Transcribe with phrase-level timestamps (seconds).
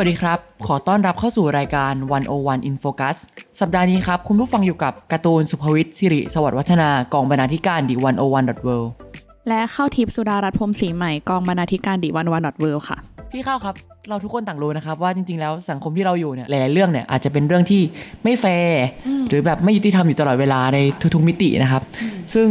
[0.00, 1.92] วัสดีครับ ขอต้อนรับเข้าสู่รายการ
[2.30, 3.16] 101 in Focus
[3.60, 8.88] สัปดาห์นี้ครับ คุณผู้ฟังอยู่กับการ์ตูนสุภวิทย์สิริ สวัสดิ์วัฒนากองบรรณาธิการดี 101 world
[9.48, 12.98] และเข้าทิพย์สุดารัตน์พรหมศรีใหม่กองบรรณาธิการดีวันวันดอทเวค่ะ
[13.32, 13.74] พี่เข้าครับ
[14.08, 17.82] เราทุกคนต่างรู้นะครับ ว่าจริงๆแล้วสังคมที่เราอยู่เนี่ยหลายๆเรื่องเนี่ยอาจจะเป็นเรื่องที่
[18.24, 18.82] ไม่แฟร์
[19.28, 20.78] หรือแบบไม่ยุติธรรมอยู่ตลอดเวลาใน
[21.14, 21.82] ทุกๆมิตินะครับ
[22.34, 22.48] ซึ่ง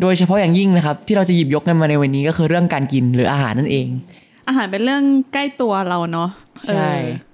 [0.00, 3.86] โดยเฉพาะอย่างยิ่งนะครับที่เราจะหยิบยกกันมาในวันนี้ก็คือเรื่องการกินหรืออาหารนั่นเอง
[4.48, 6.28] อาหารเป็นเรื่องใกล้ตัวเราเนาะ
[6.68, 6.90] ใช่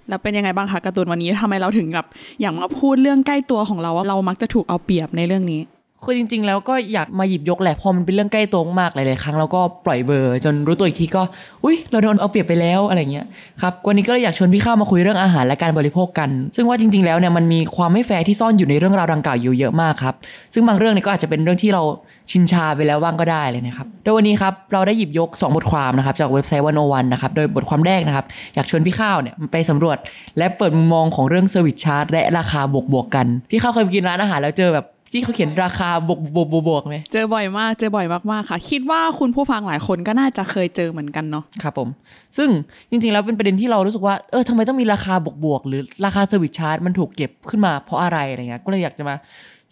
[0.09, 2.07] แล้วเป็นยังไงบ้างคะการ์ตูนวันนี้ทำไมเราถึงแบบ
[2.41, 5.61] อย่างมาพูดเรื่องใกล้ตัวของเราว่าเรามักจะถูกเอาเปรียบในเรื่องนี้
[6.05, 11.22] คือจริง ๆ แล้วก็อยากมาหยิบยกแหละพอมันเป็นเรื่องใกล้ตัวมากหลายๆครั้งเราก็ปล่อยเบอร์ จนรู้ตัวอีกทีก็
[11.64, 13.27] อุ้ยเราโดนเอาเปรียบไปแล้วอะไรเงี้ย
[13.62, 20.14] ครับวันนี้ก็เลยอยากชวนพี่ข้าวมาคุยเรื่องอาหารและการบริโภคกัน ซึ่งว่าจริง ๆ แล้วเนี่ยมันมีความไม่แฟร์ที่ซ่อนอยู่ในเรื่องราวดังกล่าวอยู่เยอะมากครับ
[20.55, 21.83] ซึ่งบางเรื่องเนี่ยก็อาจจะเป็นเรื่องที่เรา
[22.31, 29.98] ชินชาไปแล้วบ้างก็ได้เลยนะครับโดยวันนี้ครับเราได้หยิบยก 2 บทความนะครับจากเว็บไซต์ One O One นะครับโดยบทความแรกนะครับอยากชวนพี่ข้าวเนี่ยไปสำรวจ
[30.38, 32.60] และเปิดมุมมองของเรื่อง service charge และราคา
[32.92, 41.89] บวกๆกันพี่ข้าวเคยไปกินร้านอาหารแล้วเจอแบบ ที่เขาเขียนราคาบวกบวกบวกบวกไหมเจอบ่อยมาก เจอบ่อยมากๆค่ะ คิดว่าคุณผู้ฟังหลายคนก็น่าจะเคยเจอเหมือนกันเนาะครับผม
[42.37, 42.49] ซึ่ง
[42.91, 49.15] จริงๆแล้วเป็นประเด็นที่เรารู้สึกว่าเออทำไมต้องมีราคาบวกๆหรือราคา service charge มันถูกเก็บขึ้นมาเพราะอะไรอะไรเงี้ยก็เลยอยากจะมา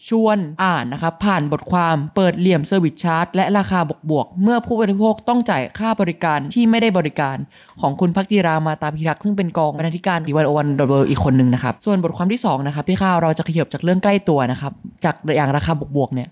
[0.08, 7.36] ชวนอ่านนะครับผ่านบทความเปิดเหลี่ยม service charge และราคาบวกๆเมื่อผู้บริโภคต้องจ่ายค่าบริการที่ไม่ได้บริการ
[7.80, 14.72] ของคุณพักจิรามาตาพิรักษ์ซึ่งเป็นกองบรรณาธิการ The101.world อีกคนหนึ่งนะครับส่วนบทความที่สองนะครับพี่ข้าวเราจะขยับจากเรื่องใกล้ตัวนะครับ
[15.04, 16.28] จากอย่างราคาบวกๆเนี่ย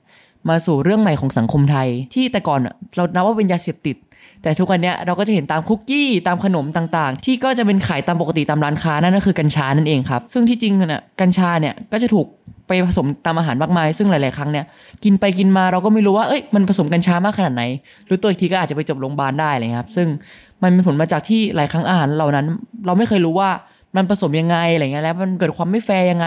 [0.48, 2.60] มาสู่เรื่องใหม่ของสังคมไทย ที่แต่ก่อน
[2.96, 3.96] เรานับว่าเป็นยาเสพติด
[4.42, 12.26] แต่ทุกวันนี้เราก็จะเห็นตามคุกกี้ตามขนมต่างๆ ที่ก็จะเป็นขายตามปกติตามร้านค้านั่นก็คือกัญชานั่นเองครับ ซึ่งที่จริงเนี่ยกัญชาเนี่ยก็จะถูก
[12.72, 14.64] ไปผสมตามอาหารมากมาย ซึ่งหลาย ๆ ครั้งเนี่ย
[15.04, 17.62] กินไปกินมาเราก็ไม่รู้ว่าเอ้ยมันผสมกัญชามากขนาดไหน
[18.06, 20.08] หรือตัวอีกทีก็อาจจะไปจบโรงพยาบาลได้เลยครับ ซึ่ง
[20.62, 22.46] มันเป็นผลมาจากที่หลายครั้งอาหารเหล่านั้น
[22.86, 23.50] เราไม่เคยรู้ว่า
[23.96, 26.26] มันผสมยังไงอะไรเงี้ยแล้วมันเกิดความไม่แฟร์ยังไง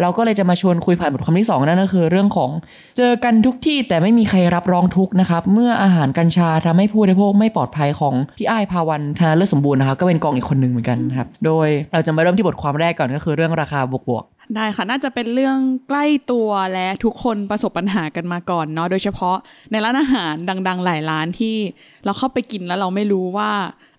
[0.00, 2.50] เราก็เลยจะมาชวนคุยผ่านบทความที่สองนั่นก็คือ เรื่องของ
[2.96, 15.58] เจอกันทุกที่แต่ไม่มีใครรับรองทุกนะครับ เมื่ออาหารกัญชาทำให้ผู้บริโภคไม่ปลอดภัยของพี่อ้ายภาวันธนาเลิศสมบูรณ์นะครับก็เป็นกองอีกคนหนึ่งเหมือนกันครับโดยเราจะมาเริ่มที่บทความแรกก่อนก็คือเรื่องราคาบวก ได้ค่ะ น่าจะเป็นเรื่อง
[15.88, 19.36] ใกล้ตัวและทุกคนประสบปัญหากันมาก่อนเนาะโดยเฉพาะ
[19.70, 20.34] ในร้านอาหาร
[20.68, 21.56] ดัง ๆ หลายร้านที่
[22.04, 23.50] เราเข้าไปกินแล้วเราไม่รู้ว่า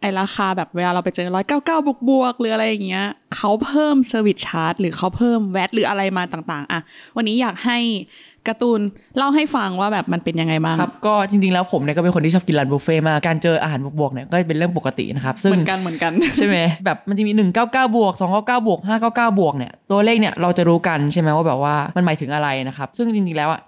[0.01, 6.81] ไอ้ราคาแบบเวลาเราไปเจอร้อยเก้าเก้าบวกบวกๆหรืออะไรอย่างเงี้ยเขาเพิ่ม service charge หรือเขาเพิ่ม VAT หรืออะไรมาต่างๆ อะ
[7.15, 7.77] วันนี้อยากให้
[8.47, 8.81] การ์ตูน
[9.17, 17.63] เล่าให้ฟังว่าแบบมันเป็นยังไงบ้างๆครับก็จริงๆแล้วผมเนี่ยก็เป็นคนที่ชอบกินร้านบุฟเฟ่ต์มากการเจออาหารบวกๆเนี่ยก็เป็นเรื่องปกตินะครับซึ่งเหมือนกันเหมือนกันใช่ไหมแบบมันจะมี 199
[17.97, 23.61] บวก299บวก599บวกเนี่ยตัวเลขเนี่ยเราจะรู้กันใช่ไหมว่าแบบว่ามันหมายถึงอะไรนะครับซึ่งจริงๆแล้วอะ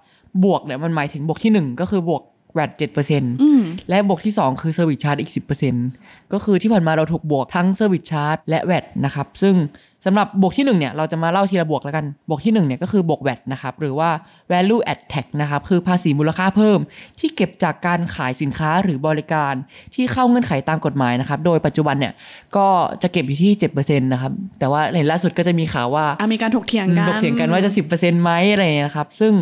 [0.44, 2.22] บวกเนี่ยมันหมายถึงบวกที่ 1 ก็คือบวก
[2.54, 3.34] VAT เจ็ดเปอร์เซ็นต์
[3.88, 5.30] และบวกที่ 2 คือ service charge อีก
[5.80, 9.54] 10%ก็คือที่ผ่านมาเราถูกบวกทั้ง service charge และ VAT นะครับ ซึ่ง
[10.04, 14.10] สำหรับบวกที่1เนี่ยเราจะมาเล่าทีละบวกแล้วกัน บวกที่1เนี่ยก็คือบวก VAT นะครับหรือว่า
[14.50, 16.78] value add tax นะครับคือภาษีมูลค่าเพิ่ม
[17.20, 19.54] ที่เก็บจากการขายสินค้าหรือบริการ
[19.94, 22.12] ที่เข้าเงื่อนไขตามกฎหมายนะครับโดยปัจจุบันเนี่ย
[22.56, 22.66] ก็
[23.02, 29.32] จะเก็บอยู่ที่7%นะครับแต่ว่าเห็นล่าสุดก็จะมีข่าวว่าอะมีการถกเถียงกันถกเถียงกันว่าจะ 10%ไหมอะไรอย่างเงี้ยนะครับซึ่ง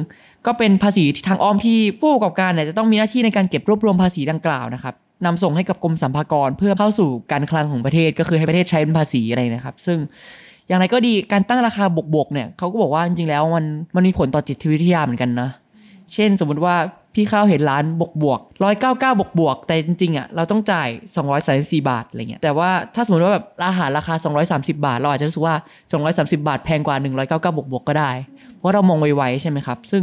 [0.47, 9.99] ก็เป็นภาษีที่ทางอ้อมที่ผู้ประกอบการเนี่ยจะต้องมีหน้าที่ในการเก็บรวบรวมภาษีดังกล่าวนะครับนำส่งให้กับกรมสรรพากรเพื่อเข้าสู่การคลังของประเทศก็คือให้ประเทศใช้เป็นภาษีอะไรนะครับ ซึ่ง
[10.69, 11.85] อย่างไรก็ดีการตั้งราคา
[12.15, 13.65] บวกๆเนี่ยเขาก็บอกว่าจริงๆแล้วมัน
[13.95, 15.51] มันมีผลต่อจิตวิทยาเหมือนกันนะ
[16.15, 16.75] เช่นสมมติว่า
[17.15, 20.89] พี่ข้าวเห็นร้านบวกบวกร้อยเก้าเก้าบวกบวกแต่จริงๆอะเราต้องจ่าย
[21.39, 24.15] 234บาทอะไรเงี้ยแต่ว่าถ้าสมมติว่าแบบอาหารราคา
[24.49, 25.57] 230บาท เราอาจจะรู้สึกว่า
[26.37, 28.11] 230บาทแพงกว่า199บวกบวกก็ได้
[28.59, 30.03] เพราะเรามองไวๆใช่ไหมครับ ซึ่ง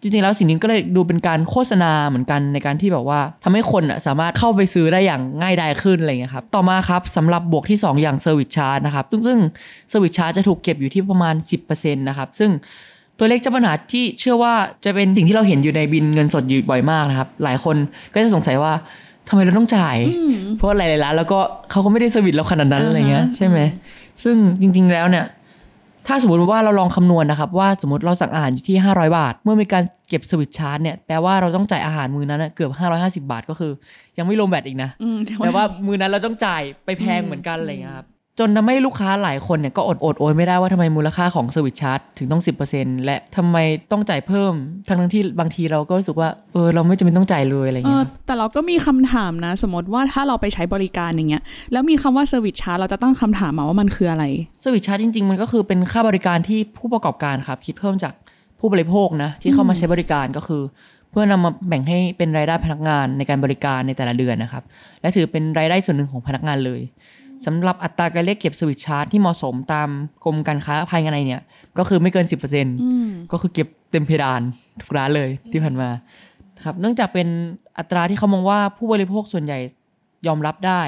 [0.00, 9.38] จริงๆแล้วสิ่งนี้ก็เลยดูเป็นการโฆษณาเหมือนกันในการที่แบบว่าทำให้คนอะสามารถเข้าไปซื้อได้อย่างง่ายดายขึ้นอะไรเงี้ยครับต่อมาครับสำหรับบวกที่ 2 อย่าง service charge นะครับซึ่งซึ่ง
[9.90, 11.34] service charge จะถูกเก็บอยู่ที่ประมาณ
[11.66, 12.50] 10%นะครับซึ่ง
[13.18, 14.54] ตัวเลขเจ้าปัญหาที่เชื่อว่า
[14.84, 17.76] จะเป็นสิ่งที่เราเห็นอยู่ในบิลเงินสดอยู่บ่อยมากนะครับ หลายคน
[18.14, 18.72] ก็จะสงสัยว่า
[19.28, 19.96] ทำไมเราต้องจ่าย
[20.56, 21.38] เพราะหลายๆร้านแล้วก็
[21.70, 23.58] เขาก็ไม่ได้ service เราขนาดนั้นอะไรเงี้ยใช่ไหม
[24.22, 25.24] ซึ่งจริง ๆแล้วเนี่ย
[26.06, 32.70] ถ้าสมมติว่าเราลองคำนวณนะครับ ว่าสมมติเราสั่งอาหารอยู่ที่ 500 บาท เมื่อมีการเก็บ service charge เนี่ยแปลว่าเราต้องจ่ายอาหารมือนั้นนะเกือบ
[33.20, 33.72] 550 บาทก็คือ
[34.18, 38.06] ยังไม่รวม VAT อีกนะอืมแปลว่ามือนั้นเราต้องจ่ายไปแพงเหมือนกันอะไรเงี้ยครับ
[38.38, 42.42] จนทำให้ลูกค้าหลายคนเนี่ยก็อดโอดโอยไม่ได้ว่าทำไมมูลค่าของ service charge ถึงต้อง
[42.72, 43.56] 10%และทำไม
[43.92, 44.52] ต้องจ่ายเพิ่ม
[44.88, 51.42] ทั้งทั้งๆที่บางทีเราก็รู้สึกว่าเออเราไม่จำเป็นต้องจ่ายเลยอะไรเอเงี้อยแต่เราก็มีคำถามนะ สมมติว่าถ้าเราไปใช้บริการอย่างเงี้ย
[51.72, 54.24] แล้วมีคำว่า service charge เราจะตั้งคำถามมาว่ามันคืออะไร
[54.60, 58.12] service charge จริง ๆ มันก็คือเป็นค่าบริการที่ผู้ประกอบการครับคิดเพิ่มจาก
[58.60, 60.62] ผู้บริโภคนะที่เข้ามาใช้บริการก็คือ
[61.10, 64.62] เพื่อนำมาแบ่งให้เป็นรายได้พนักงานในการบริการในแต่ละเดือนนะครับ
[65.00, 66.80] และถือเป็นรายได้ส่วนหนึ่งของพนักงานเลย
[67.46, 69.88] สำหรับอัตราการเรียกเก็บสวิตชาร์จที่เหมาะสมตาม
[70.24, 71.42] กรมการค้าภายในเนี่ย
[71.78, 72.26] ก็คือไม่เกิน
[72.78, 74.40] 10%ก็คือเก็บเต็มเพดาน
[74.80, 75.88] ทุกร้านเลยที่ผ่านมา
[76.64, 77.28] ครับเนื่องจากเป็น
[77.78, 79.58] อัตราที่เขามองว่าผู้บริโภคส่วนใหญ่
[80.26, 80.82] ยอมรับได้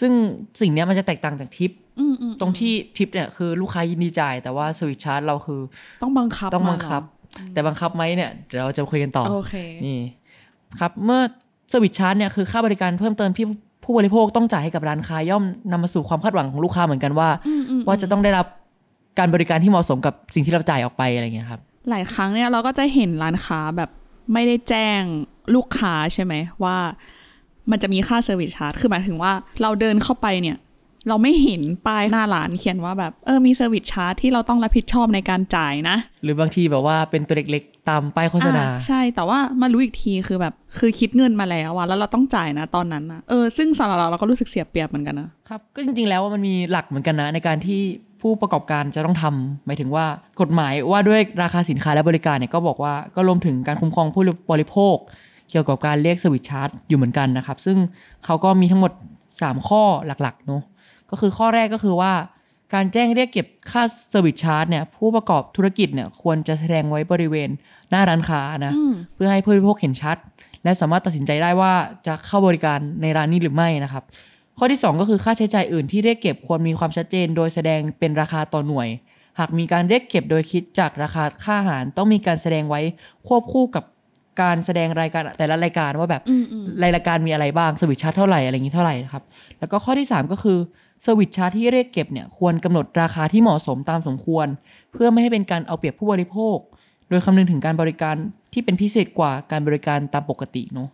[0.00, 0.12] ซึ่ง
[0.60, 1.70] สิ่งเนี้ยมันจะแตกต่างจากทิป
[2.00, 5.60] อืมอืมตรงที่ทิปเนี่ยคือลูกค้ายินดีจ่าย แต่ว่าสวิตชาร์จเราคือ
[6.02, 7.02] ต้องบังคับต้องมาบังคับ
[7.52, 9.54] แต่บังคับไหมเนี่ยเดี๋ยวเราจะคุยกันต่อเหรอโอเค
[9.86, 10.00] นี่
[10.80, 11.20] ครับเมื่อ
[11.72, 13.46] service charge เนี่ยคือค่าบริการเพิ่มเติมที่
[13.90, 17.28] ผู้บริโภคต้องจ่ายให้กับร้านค้าย่อมนำมาสู่ความคาดหวังของลูกค้าเหมือนกันว่า
[17.86, 18.46] ว่าจะต้องได้รับ
[19.18, 21.60] การบริการที่เหมาะสมกับสิ่งที่เราจ่ายออกไปอะไรเงี้ยครับ
[21.90, 23.90] หลายครั้งเนี่ยเราก็จะเห็นร้านค้าแบบ
[24.32, 25.02] ไม่ได้แจ้ง
[25.54, 26.34] ลูกค้าใช่ไหม
[26.64, 26.76] ว่า
[27.70, 29.32] มันจะมีค่า service charge คือหมายถึงว่า
[29.62, 30.56] เราเดินเข้าไปเนี่ย
[31.08, 47.80] เราไม่เห็นป้ายหน้าร้านเขียนว่าแบบเออมี service charge ที่เราต้องรับผิดชอบในการจ่ายนะ หรือบางทีแบบว่าเป็นตัวเล็กๆ ตามป้ายโฆษณาอ่ใช่แต่ว่ามารู้อีกทีคือแบบคือคิดเงินมาแล้วอะแล้วเราต้องจ่ายนะตอนนั้นนะเออซึ่งสำหรับเราเราก็รู้สึกเสียเปรียบเหมือนกันนะครับก็จริงๆแล้วว่ามันมีหลักเหมือนกันนะในการที่
[48.20, 50.04] ผู้ประกอบการจะต้องทำหมายถึงว่า
[50.40, 54.96] กฎหมายว่าด้วยราคาสินค้าและบริการเนี่ยก็บอกว่าก็รวมถึงการคุ้มครองผู้บริโภค
[55.50, 57.76] เกี่ยวกับการเรียกสวิตชาร์จอยู่เหมือนกันนะครับ ซึ่ง
[58.24, 58.92] เขาก็มีทั้งหมด
[59.34, 60.62] 3 ข้อหลักๆเนาะ
[61.10, 62.12] ก็คือข้อแรกก็คือว่า
[62.74, 67.48] การแจ้งเรียกเก็บค่า service charge เนี่ยผู้ประกอบธุรกิจเนี่ยควรจะแสดงไว้บริเวณ
[67.90, 68.74] หน้าร้านค้านะ
[69.14, 70.16] เพื่อให้ผู้บริโภคเห็นชัด
[70.64, 71.72] และสามารถตัดสินใจได้ว่า
[72.06, 74.04] จะเข้าบริการในร้านนี้หรือไม่นะครับ
[74.58, 78.88] ข้อที่ 2 ก็คือค่าใช้จ่ายอื่นที่เรียกเก็บควรมีความชัดเจน โดยแสดงเป็นราคาต่อหน่วย
[79.38, 82.80] หากมีการเรียกเก็บโดยคิดจากราคาค่าอาหาร ต้องมีการแสดงไว้
[83.26, 83.84] ควบคู่กับ
[84.42, 86.22] การแสดงรายการแต่ละรายการว่าแบบ
[86.82, 89.24] รายการมีอะไรบ้าง service charge เท่าไหร่อะไรอย่างนี้เท่าไหร่นะครับ
[89.58, 90.58] แล้วก็ข้อที่ 3 ก็คือ
[91.04, 94.46] สวิตชาร์ที่เรียกเก็บเนี่ยควรกำหนดราคาที่เหมาะสมตามสมควร
[94.92, 96.56] เพื่อไม่ให้เป็นการเอาเปรียบผู้บริโภค
[97.08, 98.16] โดยคำนึงถึงการบริการ
[98.52, 100.88] ที่เป็นพิเศษกว่าการบริการตามปกติเนาะ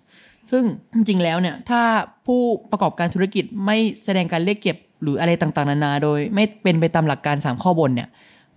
[0.51, 0.65] ซึ่ง
[0.95, 1.83] จริงๆแล้วเนี่ยถ้า
[2.27, 8.09] ผู้ประกอบการธุรกิจไม่แสดงการเรียกเก็บหรืออะไรต่างๆ นานา โดยไม่เป็นไปตามหลักการ 3 ข้อบนเนี่ย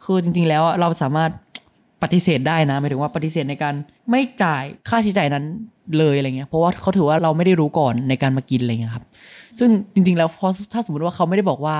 [0.03, 1.31] คือจริงๆแล้วเราสามารถ
[2.03, 3.73] ปฏิเสธได้นะหมายถึงว่าปฏิเสธในการ
[4.11, 5.45] ไม่จ่ายค่าใช้จ่ายนั้น
[5.97, 9.05] เลยอะไรเงี้ยเพราะว่าเขาถือว่าเราไม่ได้รู้ก่อนในการมากินอะไรเงี้ยครับ
[9.59, 11.75] ซึ่งจริง ๆ แล้วพอถ้าสมมติว่าเขาไม่ได้บอกว่า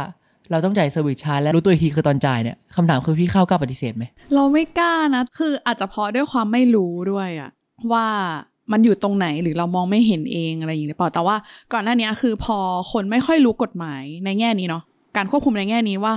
[0.51, 4.03] เราต้องจ่ายเซอร์วิสชาร์จและรู้ตัวทีคือตอนจ่ายเนี่ยคำถามคือพี่เข้ากล้าปฏิเสธไหม
[4.35, 7.49] เราไม่กล้านะ คืออาจจะเพราะด้วยความไม่รู้ด้วยอะ
[7.93, 8.05] ว่า
[8.71, 11.35] มันอยู่ตรงไหนหรือเรามองไม่เห็นเองอะไรอย่างนี้หรือเปล่าแต่ว่า
[11.73, 12.57] ก่อนหน้านี้คือพอ
[12.91, 14.83] คนไม่ค่อยรู้กฎหมายในแง่นี้เนาะ
[15.17, 16.13] การควบคุมในแง่นี้ว่า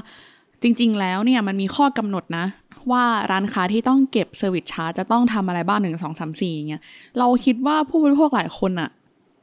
[0.62, 2.44] จริง ๆ แล้วเนี่ยมันมีข้อกำหนดนะ
[2.92, 6.82] ว่าร้านค้าที่ต้องเก็บเซอร์วิสชาร์จจะต้องทำอะไรบ้างหนึ่งสองสามสี่อย่างเงี้ย
[7.18, 8.90] เราคิดว่าผู้บริโภคหลายคนอะ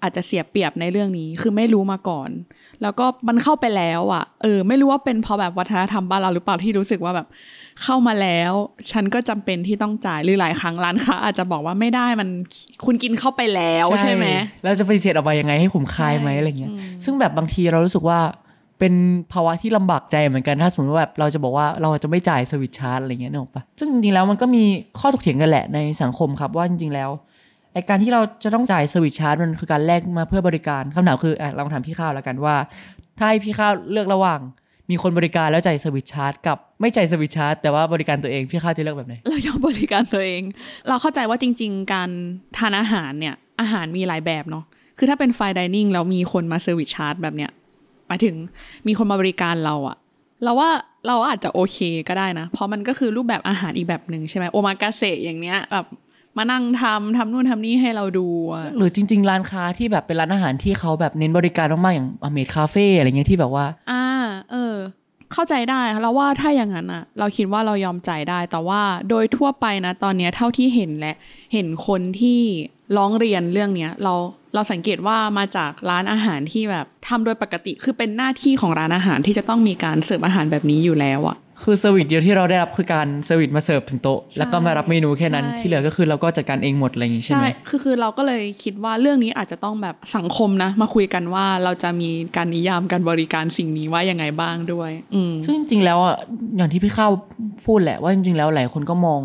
[0.01, 2.29] อาจจะเสียเปรียบในเรื่องนี้คือไม่รู้มาก่อน
[2.81, 7.27] แล้วก็มันเข้าไปแล้วอะเออ ไม่รู้ว่าเป็นเพราะแบบวัฒนธรรมบ้านเราหรือเปล่าที่รู้สึกว่าแบบ
[7.83, 8.53] เข้ามาแล้ว
[8.91, 12.29] ฉันก็จำเป็นที่ต้องจ่ายหรือหลายครั้งร้านค้าอาจจะบอกว่าไม่ได้มัน
[12.85, 14.25] คุณกินเข้าไปแล้วใช่ไหม
[14.63, 16.71] แล้วจะปฏิเสธออกมายังไงให้ผมคายไหมอะไรเงี้ย
[17.03, 18.19] ซึ่งแบบบางทีเรารู้สึกว่า
[18.79, 18.93] เป็น
[19.33, 24.63] ภาวะที่ลำบากใจเหมือนกันถ้าสมมติว่าแบบเราจะบอกว่าเราจะไม่จ่ายสวิตชาร์จอะไรเงี้ยนึกออกปะซึ่งจริงๆแล้วมันก็มี
[24.99, 27.09] ข้อถกเถียงกันแหละในสังคมครับว่าจริงๆแล้ว
[27.73, 32.55] ไอการที่เราจะต้องจ่ายสวิตชาร์จมันคือการแลกมาเพื่อบริการคำถามคืออะเรามาถามพี่ข้าวแล้วกันว่า
[33.17, 34.39] ถ้าให้พี่ข้าวเลือกระหว่าง
[34.89, 40.43] มีคนบริการแล้วจ่ายสวิตชาร์จกับไม่จ่ายสวิตชาร์จแต่ว่าบริการตัวเองพี่ข้าวจะเลือกแบบไหนเรายอมบริการตัวเอง
[40.87, 42.09] เราเข้าใจว่าจริง ๆ การ
[42.57, 44.63] ทานอาหารเนี่ยอาหารมีหลายแบบเนาะ
[44.97, 47.51] คือถ้าเป็น fine dining แล้วมีคนมา service charge แบบเนี้ย
[48.09, 48.35] หมายถึง
[48.87, 49.97] มีคนมาบริการเราอะ
[50.43, 50.69] เราว่า
[51.07, 55.85] เราอาจจะโอเคก็ได้นะ เพราะมันก็คือรูปแบบอาหารอีกแบบหนึ่งใช่ไหมโอมากาเสะอย่างเนี้ยแบบ
[56.37, 64.03] มานั่งทำทำนู่นทำนี่ให้เราดูอะหรือจริง ๆ ร้านค้าที่แบบเป็นร้านอาหารที่เขาแบบเน้นบริการมากๆ อย่าง maid cafe อะไรเงี้ยที่แบบว่า อ่า
[64.51, 64.75] เออ
[65.33, 71.13] เข้าใจได้ค่ะแล้วว่าถ้าอย่างนั้นอะเราคิดว่าเรายอมจ่ายได้ แต่ว่าโดยทั่วไปนะ ตอนเนี้ยเท่าที่เห็นและ
[71.53, 72.41] เห็นคนที่
[72.97, 74.13] ร้องเรียนเรื่องเนี้ยเรา
[74.55, 96.17] เราสังเกตว่ามาจากร้านอาหารที่แบบทำโดยปกติคือเป็นหน้าที่ของร้านอาหารที่จะต้องมีการเสิร์ฟอาหารแบบนี้อยู่แล้วอะคือ service เดียวที่เราได้รับคือการ service มาเสิร์ฟถึงโต๊ะแล้วก็มารับเมนูแค่นั้นใช่ที่เหลือก็คือเราก็จัดการเองหมดอะไรอย่างงี้ใช่ไหมคือคือเราก็เลยคิดว่าเรื่องนี้อาจจะต้องแบบสังคมนะ มาคุยกันว่าเราจะมีการนิยามการบริการสิ่งนี้ว่ายังไงบ้างด้วยอืมซึ่งจริงๆแล้วอะ
[96.57, 97.11] อย่างที่พี่ข้าว
[97.65, 99.21] พูดแหละว่าจริงๆแล้วหลายคนก็มอง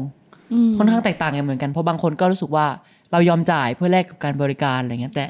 [0.78, 2.66] ค่อนข้างแตกต่างกันเหมือนกันเพราะบางคนก็รู้สึกว่า
[3.14, 5.26] เรายอมจ่ายเพื่อแลกกับการบริการอะไรเงี้ยแต่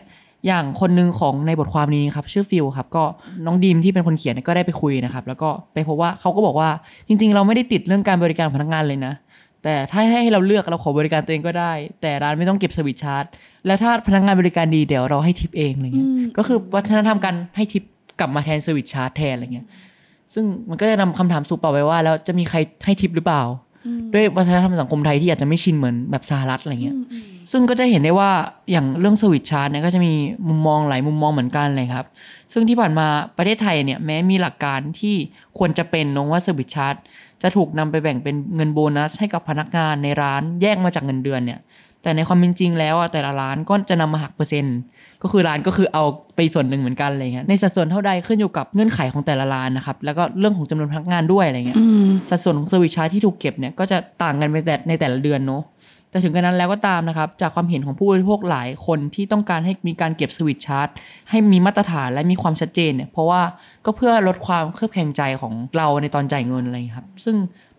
[0.47, 3.05] อย่างคนหนึ่งของในบทความนี้ครับชื่อฟิลครับก็
[3.47, 6.69] น้องดีมที่เป็นคนเขียนเนยก็ได้ไปคุยนะครับแล้วก็ไปพบว่าเขาก็บอกว่า
[7.09, 9.13] จริง ๆ เราไม่ได้ติดเรื่องการบริการพนักงานเลยนะ
[9.63, 13.25] แต่ถ้าให้เราเลือกเราขอบริการตัวเองก็ได้ แต่ร้านไม่ต้องเก็บสวิตช์ชาร์จ
[13.67, 17.85] แล้วถ้าพนักงานบริการดีเดี๋ยวเราให้ทิปเองอะไรเงี้ยก็คือวัฒนธรรมการให้ทิป
[18.21, 19.67] กลับมาแทน service charge แทนอะไรเงี้ย
[20.35, 23.43] ซึ่งมันก็จะนำคำถามสู่ต่อไปว่า แล้วจะมีใครให้ทิปหรือเปล่า
[24.15, 26.97] ด้วยวัฒนธรรมสังคมไทยที่อาจจะไม่ชินเหมือนแบบสหรัฐอะไรเงี้ย
[27.51, 28.31] ซึ่งก็จะเห็นได้ว่า
[28.71, 30.13] อย่างเรื่อง service charge เนี่ยก็จะมี
[30.49, 32.07] มุมมองหลายมุมมองเหมือนกันเลยครับ
[32.53, 35.15] ซึ่งที่ผ่านมาประเทศไทยเนี่ยแม้มีหลักการที่
[35.59, 36.95] ควรจะเป็นอะว่า service charge
[37.43, 41.61] จะถูกนำไปแบ่งเป็นเงินโบนัสให้กับพนักงานในร้านแยกมาจากเงินเดือนเนี่ย
[42.03, 44.79] แต่ในความเป็นจริงแล้วอะแต่ละร้านก็จะนำมาหักเปอร์เซ็นต์
[45.23, 46.05] ก็คือร้านก็คือเอา
[46.37, 51.79] ไปส่วนหนึ่งเหมือนกันอะไรเงี้ยในสัดส่วนเท่าใดขึ้นอยู่กับเงื่อนไขของแต่ละร้านนะครับแล้วก็เรื่องของจำนวนพนักงานด้วยอะไรเงี้ย
[52.31, 55.63] สัดส่วนของสวิตช์ชาร์จที่ถูกเก็บเนี่ยก็จะต่างกันไปแต่ในแต่ละเดือนเนาะ
[56.15, 60.89] แต่ถึงกระนั้นแล้วก็ตามนะครับ จากความเห็นของผู้บริโภคหลายคนที่ต้องการให้มีการเก็บสวิตชาร์จ
[61.31, 63.43] ให้มีมาตรฐานและมีความชัดเจนเนี่ยเพราะว่า
[63.85, 67.37] ก็เพื่อลดความเครือบแคลงใจของเราในตอนจ่ายเงินอะไรครับ ซึ่ง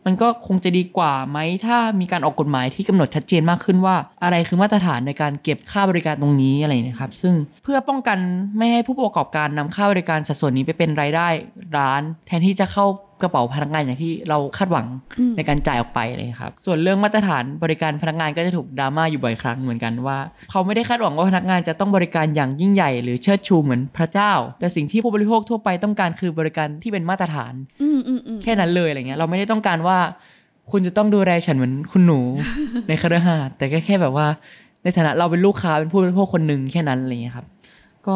[0.08, 8.18] มันก็คงจะดีกว่าไหมถ้ามีการออกกฎหมายที่กำหนดชัดเจนมากขึ้นว่า อะไรคือมาตรฐานในการเก็บค่าบริการตรงนี้อะไรนะครับ ซึ่งเพื่อป้องกัน
[8.58, 11.28] ไม่ให้ผู้ประกอบการนำค่าบริการสัดส่วนนี้ไปเป็นรายได้
[11.78, 12.86] ร้าน แทนที่จะเข้า
[13.26, 14.88] ระเป๋าพนักงานอย่างที่เราคาดหวัง
[15.38, 20.18] ในการจ่ายออกไปเลยครับ ส่วนเรื่องมาตรฐานบริการพนักงานก็จะถูกดราม่าอยู่บ่อยครั้งเหมือนกันว่า
[20.52, 29.98] เขาไม่ได้คาดหวังว่าพนักงานจะต้องบริการอย่างยิ่งใหญ่หรือเชิดชูเหมือนพระเจ้า แต่สิ่งที่ผู้บริโภคทั่วไปต้องการคือบริการที่เป็นมาตรฐานอืมอืมอืมแค่นั้นเลยอะไรเงี้ยเราไม่ได้ต้องการว่า
[30.72, 32.20] คุณจะต้องดูแลฉันเหมือนคุณหนู
[32.88, 34.28] ในคฤหาสน์แต่ก็แค่แบบว่า
[34.84, 37.46] ในฐานะเราเป็นลูกค้าเป็นผู้บริโภคคนหนึ่งแค่นั้นอะไรเงี้ยครับ
[38.08, 38.16] ก็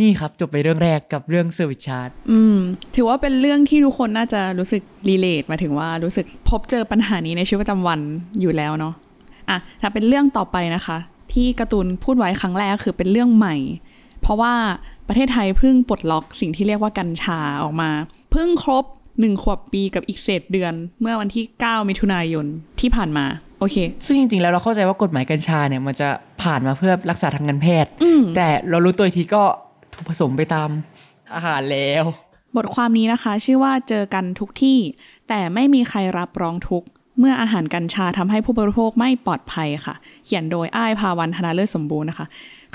[0.00, 2.56] นี่ครับจบไปเรื่องแรกกับเรื่องเซอร์วิสชาร์จอืม
[2.96, 8.00] ถือว่าเป็นเรื่องที่ทุกคนน่าจะรู้สึกรีเลทมาถึงว่ารู้สึกพบเจอปัญหานี้ในชีวิตประจำวัน
[8.40, 8.94] อยู่แล้วเนาะ
[9.48, 10.98] อะถ้าเป็นเรื่องต่อไปนะคะ
[11.32, 13.56] ที่การ์ตูนพูดไว้ครั้งแรกคือเป็นเรื่องใหม่
[14.22, 14.54] เพราะว่า
[15.08, 17.90] ประเทศไทยเพิ่งปลดล็อกสิ่งที่เรียกว่ากัญชาออกมา
[18.32, 18.84] เพิ่งครบ
[19.20, 22.46] หนึ่งขวบปีกับอีกเศษเดือน เมื่อวันที่ 9 มิถุนายน
[22.80, 23.26] ที่ผ่านมา
[23.58, 26.08] โอเค ซึ่งจริงๆ แล้วเราเข้าใจว่ากฎหมายกัญชาเนี่ยมันจะ
[26.42, 29.69] ผ่านมาเพื่อรักษาทางการแพทย์อืมแต่เรารู้ตัวอีกทีก็ถูก
[30.08, 30.68] ผสมไปตาม
[31.34, 32.04] อาหารแล้ว
[32.56, 34.78] บทความนี้นะคะ ชื่อว่าเจอกันทุกที่
[35.28, 36.84] แต่ไม่มีใครรับร้องทุก
[37.18, 42.26] เมื่ออาหารกัญชาทำให้ผู้บริโภคไม่ปลอดภัยค่ะ เขียนโดยอ้ายภาวันธนาเลิศสมบูรณ์นะคะ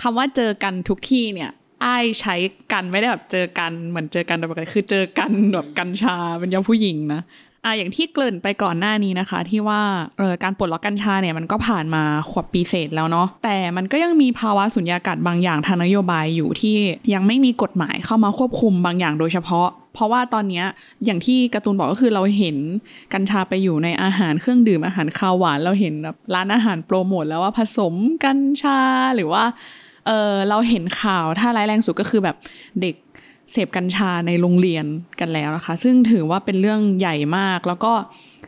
[0.01, 1.49] คำว่าเจอกันทุกที่เนี่ย
[1.85, 2.35] อ้ายใช้
[2.71, 7.21] กันไม่ได้แบบเจอกันเหมือนเจอกันแบบปกติคือเจอกันแบบกัญชาเป็นยาผู้หญิงนะ
[7.65, 9.81] อะอย่างที่เกริ่นไปก่อนหน้านี้นะคะ ที่ว่า
[10.17, 16.75] เออการปลดล็อกกัญชาเนี่ยมันก็ผ่านมาขวบปีเศษแล้วเนาะแต่มันก็ยังมีภาวะสุญญากาศบางอย่างทางนโยบายอยู่ที่
[17.13, 20.63] ยังไม่มีกฎหมายเข้ามาควบคุมบางอย่างโดยเฉพาะ เพราะว่าตอนนี้
[21.05, 22.57] อย่างที่การ์ตูนบอกก็คือเราเห็น
[23.13, 27.93] กัญชาไปอยู่ในอาหารเครื่องดื่มอาหารคาวหวานเราเห็นแบบร้านอาหารโปรโมทแล้วว่าผสม
[28.25, 28.79] กัญชา
[29.15, 29.43] หรือว่า
[30.07, 32.35] เออเราเห็นข่าวถ้าร้ายแรงสุดก็คือแบบ
[32.81, 32.95] เด็ก
[33.51, 34.85] เสพกัญชาในโรงเรียน
[35.19, 37.93] กันแล้วนะคะ ซึ่งถือว่าเป็นเรื่องใหญ่มาก แล้วก็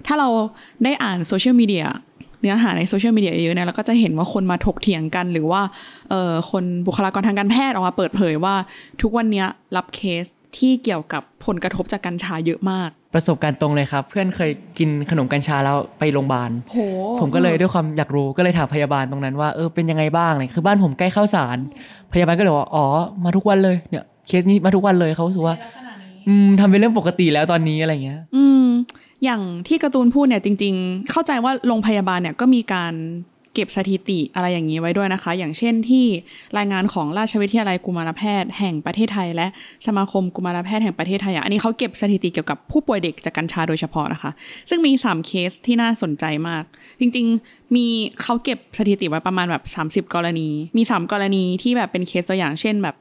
[0.08, 0.30] ถ้าเรา
[0.84, 1.86] ได้อ่านโซเชียลมีเดีย
[2.42, 5.62] เนื้อหาในโซเชียลมีเดียเยอะๆเนี่ยเราก็จะเห็นว่าคนมาถกเถียงกัน หรือว่า
[6.10, 8.56] เอ่อคนบุคลากรทางการแพทย์ออกมาเปิดเผยว่า
[9.02, 10.26] ทุกวันเนี้ยรับเคส
[10.58, 16.78] ที่เกี่ยวกับผลกระทบจากกัญชาเยอะมาก ประสบการณ์ตรงเลยครับ เพื่อนเคยกินขนมกัญชาแล้วไปโรงพยาบาลโห
[17.20, 21.58] ผมก็เลยด้วยความอยากรู้ก็เลยถามพยาบาลตรงนั้นว่าเออเป็นยังไงบ้างเลยคือบ้านผมใกล้ข้าวสาร
[22.14, 22.86] พยาบาลก็เลยบอกว่าอ๋อ
[23.24, 25.56] มาทุกวันเลยเนี่ย เคสนี้มาทุกวันเลยเขารู้สึกว่า
[26.28, 28.66] อืมทำเป็นเรื่องปกติแล้วตอนนี้อะไรเงี้ย อืม
[29.24, 32.94] อย่างที่การ์ตูนพูดเนี่ยจริง ๆ เข้าใจว่าโรงพยาบาลเนี่ยก็มีการ
[33.54, 36.06] เก็บสถิติอะไรอย่างนี้ไว้ด้วยนะคะ อย่างเช่นที่
[36.58, 39.48] รายงานของราชวิทยาลัยกุมารแพทย์แห่งประเทศไทย และ
[39.86, 44.32] สมาคมกุมารแพทย์แห่งประเทศไทยอะอันนี้เขาเก็บสถิติเกี่ยวกับผู้ป่วยเด็กจากกัญชาโดยเฉพาะนะคะ
[44.70, 46.64] ซึ่งมี 3 เคสที่น่าสนใจมาก
[47.00, 47.86] จริง ๆ มี
[48.22, 49.64] เขาเก็บสถิติไว้ประมาณแบบ
[50.08, 52.96] 30 กรณี มี 3 กรณีที่แบบเป็นเคสตัวอย่างเช่นแบบ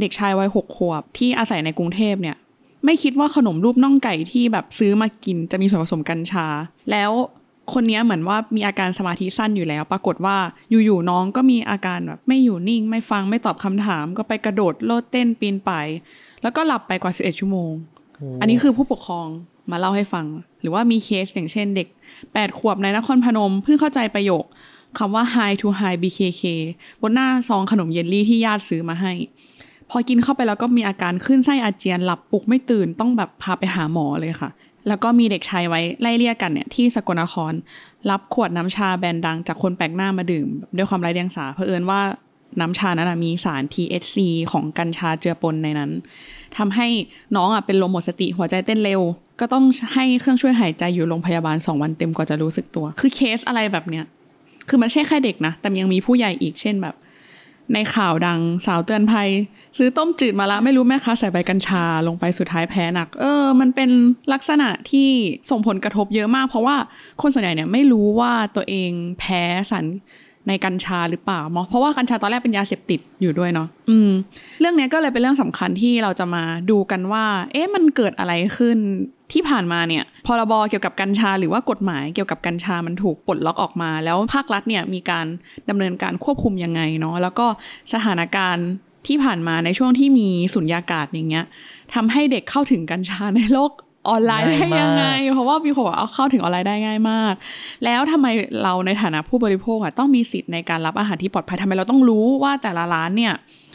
[0.00, 2.36] เด็กชายวัยหกขวบที่อาศัยในกรุงเทพเนี่ย
[2.84, 6.46] ไม่คิดว่าขนมรูปน่องไก่ที่แบบซื้อมากินจะมีส่วนผสมกัญชา
[6.90, 7.10] แล้ว
[7.72, 10.36] คนนี้เหมือนว่ามีอาการสมาธิสั้นอยู่แล้ว ปรากฏว่า
[10.84, 15.86] อยู่ๆน้องก็มีอาการแบบไม่อยู่นิ่ง ไม่ฟังไม่ตอบคำถาม ก็ไปกระโดดโลดเต้นปีนป่าย
[16.42, 17.72] แล้วก็หลับไปกว่า 11 ชั่วโมง
[18.40, 19.28] อันนี้คือผู้ปกครอง
[19.70, 20.26] มาเล่าให้ฟัง
[20.60, 21.88] หรือว่ามีเคสอย่างเช่นเด็ก
[22.22, 24.44] 8 ขวบในนครพนม เพิ่งเข้าใจประโยค
[24.98, 26.42] คำว่า high to high BKK
[27.02, 29.12] บนหน้าซองขนมเยลลี่ที่ญาติซื้อมาให้
[29.96, 34.50] อกินเข้าไปแล้วก็มีอาการขึ้นไส้อาเจียนหลับปลุกไม่ตื่นต้องแบบพาไปหาหมอเลยค่ะ
[34.88, 37.52] แล้วก็มีเด็กชายไว้ไล่เลี่ยกันเนี่ยที่สกลนคร
[38.10, 42.00] รับขวดน้ำชาแบรนด์ดังจากคนแปลกหน้ามาดื่ม ด้วยความไร้เดียงสาเผอิญว่า
[42.60, 44.16] น้ำชานั้นมีสาร THC
[44.52, 45.90] ของกัญชาเจือปนในนั้น
[46.56, 46.86] ทำให้
[47.36, 49.00] น้องอะเป็นลมหมดสติหัวใจเต้นเร็ว
[49.40, 54.04] ก็ต้องให้เครื่องช่วยหายใจอยู่โรงพยาบาล 2 วันเต็มกว่าจะรู้สึกตัว คือเคสอะไรแบบเนี้ย
[54.68, 56.94] คือมันไม่ใช่แค่เด็กนะ แต่ยังมีผู้ใหญ่อีกเช่นแบบ
[57.74, 59.28] ในข่าวดังสาวเตือนภัย
[59.78, 63.90] ซื้อต้มจืดมาละไม่รู้แม่ค้าใส่ใบกัญชาลงไปสุดท้ายแพ้หนัก เออ มันเป็น
[64.32, 65.08] ลักษณะที่
[65.50, 66.76] ส่งผลกระทบเยอะมาก เพราะว่า
[67.22, 69.84] คนส่วนใหญ่เนี่ยไม่รู้ว่าตัวเองแพ้สาร
[70.48, 74.10] ในกัญชาหรือเปล่าเพราะว่ากัญชาตอนแรกเป็นยาเสพติดอยู่ด้วยเนาะอืม
[74.60, 78.78] เรื่องนี้ก็เลยเป็นเรื่องสำคัญที่เราจะมาดูกันว่า เอ๊ะมันเกิดอะไรขึ้น
[79.34, 85.26] ที่ผ่านมาเนี่ยพรบเกี่ยวกับกัญชา หรือว่ากฎหมายเกี่ยวกับกัญชามันถูกปลดล็อกออกมา แล้วภาครัฐเนี่ยมีการ
[85.68, 87.46] ดำเนินการควบคุมยังไงเนาะแล้วก็
[87.92, 88.66] สถานการณ์
[89.06, 91.44] ที่ผ่านมาในช่วงที่มีสุญญากาศอย่างเงี้ย
[91.94, 93.70] ทำให้เด็กเข้าถึงกัญชาในโลก
[94.08, 97.34] ออนไลน์ได้ยังไง เพราะว่ามีคนบอกเอาเข้าถึงออนไลน์ได้ง่ายมาก
[97.84, 98.26] แล้วทำไม
[98.62, 103.34] เราในฐานะผู้บริโภคอะต้องมีสิทธิ์ในการรับอาหารที่ปลอดภัยทำไมเราต้องรู้ว่าแต่ละร้านเนี่ย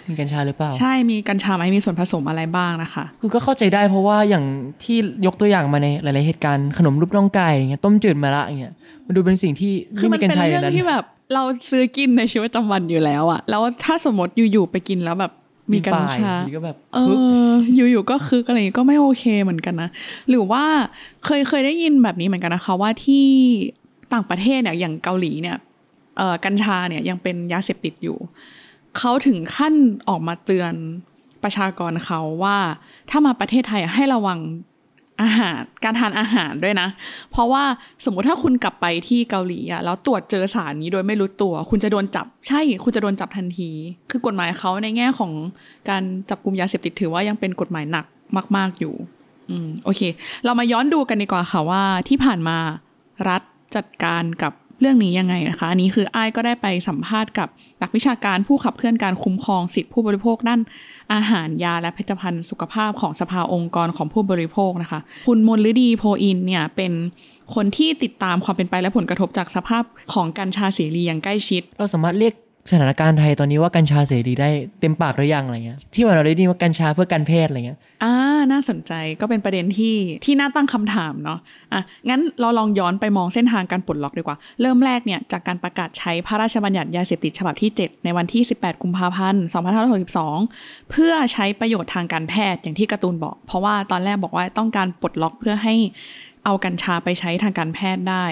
[0.10, 4.46] มีกัญชาหรือเปล่า ใช่มีกัญชาไหมมีส่วนผสมอะไรบ้างนะคะคือก็เข้าใจได้เพราะว่าอย่าง
[4.84, 8.74] ที่ยกตัวอย่างมาในหลาย ๆ เหตุการณ์ขนมรูปน่องไก่อย่างเงี้ยต้มจืดมาละอย่างเงี้ย
[9.06, 15.32] มันดูเป็นสิ่งที่คือไม่มัมีนกัญเป็นชาอเรื่ย่าองงนั้นที่แบบเราซื้อกินในชีวิตประจำวันอยู่แล้วอะแล้วถ้าสมมติอยู่ ๆ ไปกินแล้วแบบ
[15.74, 17.54] มีกัญชาป่ยอยู่ดีก็แบบเอคึกอ
[17.92, 19.90] อยู่ๆก็คืออะไรอย่างงี้ก็ไม่โอเคเหมือนกันนะ
[20.30, 20.64] หรือว่า
[21.26, 23.26] เคยเคยได้ยินแบบนี้เหมือนกันนะคะ ว่าที่
[24.14, 25.58] ต่างประเทศเนี่ยอย่างเกาหลีเนี่ย
[26.18, 28.18] เอ่อกัญชาเนี่ยยังเป็นยาเสพติดอยู่
[28.98, 29.74] เขาถึงขั้น
[30.10, 30.74] ออกมาเตือน
[31.44, 32.58] ประชากรเขาว่า
[33.10, 34.40] ถ้ามาประเทศไทยให้ระวัง
[35.22, 36.88] อาหารการทานอาหารด้วยนะ
[37.32, 37.64] เพราะว่า
[38.06, 43.70] สมมุติถ้าคุณกลับไปที่เกาหลีอะแล้วตรวจเจอสารนี้โดยไม่รู้ตัว คุณจะโดนจับใช่ คุณจะโดนจับทันที
[44.12, 45.32] คือกฎหมายเขาในแง่ของ
[45.90, 48.06] การจับกลุ่มยาเสพติดถือว่ายังเป็นกฎหมายหนัก
[48.58, 48.94] มาก ๆอยู่
[49.50, 50.02] อืมโอเค
[50.46, 52.58] เรามาย้อนดูกันดีกว่าค่ะว่าที่ผ่านมา
[53.30, 53.42] รัฐ
[53.76, 57.48] จัดการกับ เรื่องนี้ยังไงนะคะ อันนี้คือไอ้ก็ได้ไปสัมภาษณ์กับ
[57.82, 60.62] นักวิชาการผู้ขับเคลื่อนการคุ้มครองสิทธิผู้บริโภคด้าน
[61.14, 66.94] อาหารยาและผลิตภัณฑ์สุขภาพของสภาองค์กรของผู้บริโภคนะคะ คุณมนฤดีโพอินเนี่ยเป็น
[67.56, 69.84] คนที่ติดตามความเป็นไปและผลกระทบจากสภาพ
[70.14, 72.34] ของกัญชาเสรีอย่างใกล้ชิด เราสามารถเรียก
[72.70, 74.50] สถานการณ์ไทยตอนนี้ว่ากัญชาเสรีได้
[74.80, 78.14] เต็มปากหรือยังอะไรเงี้ยที่ว่าเราได้ยินว่ากัญชาเพื่อการแพทย์อะไรเงี้ยอ่า
[78.52, 81.40] น่าสนใจก็เป็นประเด็นที่ที่น่าตั้งคำถามเนาะ
[81.74, 89.44] อะงั้นเราลองย้อนไปมองเส้นทางการปลดล็อกดีกว่า เริ่มแรกเนี่ยจากการประกาศใช้พระราชบัญญัติยาเสพติดฉบับที่ 7 ในวันที่ 18 กุมภาพันธ์
[90.18, 95.76] 2562 เพื่อใช้ประโยชน์ทางการแพทย์อย่างที่การ์ตูนบอก เพราะว่าตอนแรกบอกว่าต้องการปลดล็อกเพื่อให้
[96.50, 98.26] เอากัญชาไปใช้ทางการแพทย์ได้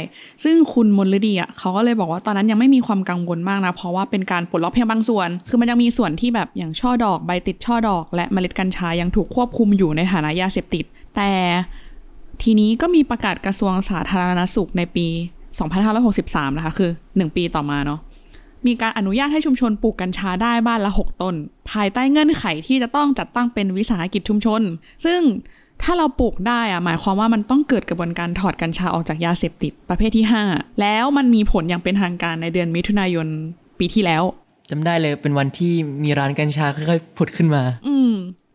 [0.43, 11.31] ซึ่งคุณมนฤดีอะเขาก็เลยบอกว่าตอนนั้นยังไม่มีความกังวลมากนะ เพราะว่าเป็นการปลดล็อกเพียงบางส่วน คือมันยังมีส่วนที่แบบอย่างช่อดอกใบติดช่อดอก และเมล็ดกัญชายังถูกควบคุมอยู่ในฐานะยาเสพติด แต่
[12.43, 15.07] ทีนี้ก็มีประกาศกระทรวงสาธารณสุขในปี
[15.81, 17.99] 2563 นะคะ คือ 1 ปีต่อมาเนาะ
[18.67, 21.35] มีการอนุญาตให้ชุมชนปลูกกัญชาได้บ้านละ 6 ต้น
[21.71, 24.61] ภายใต้เงื่อนไขที่จะต้องจัดตั้งเป็นวิสาหกิจชุมชน
[25.05, 25.19] ซึ่ง
[25.83, 33.27] ถ้าเราปลูกได้อะหมายความว่ามันต้องเกิดกระบวนการถอดกัญชาออกจากยาเสพติดประเภทที่ 5 แล้วมันมีผลอย่างเป็นทางการในเดือนมิถุนายน
[33.79, 34.23] ปีที่แล้ว
[34.69, 38.46] จำได้เลยเป็นวันที่มีร้านกัญชาค่อยๆผุดขึ้นมา อืมเอ๊ะ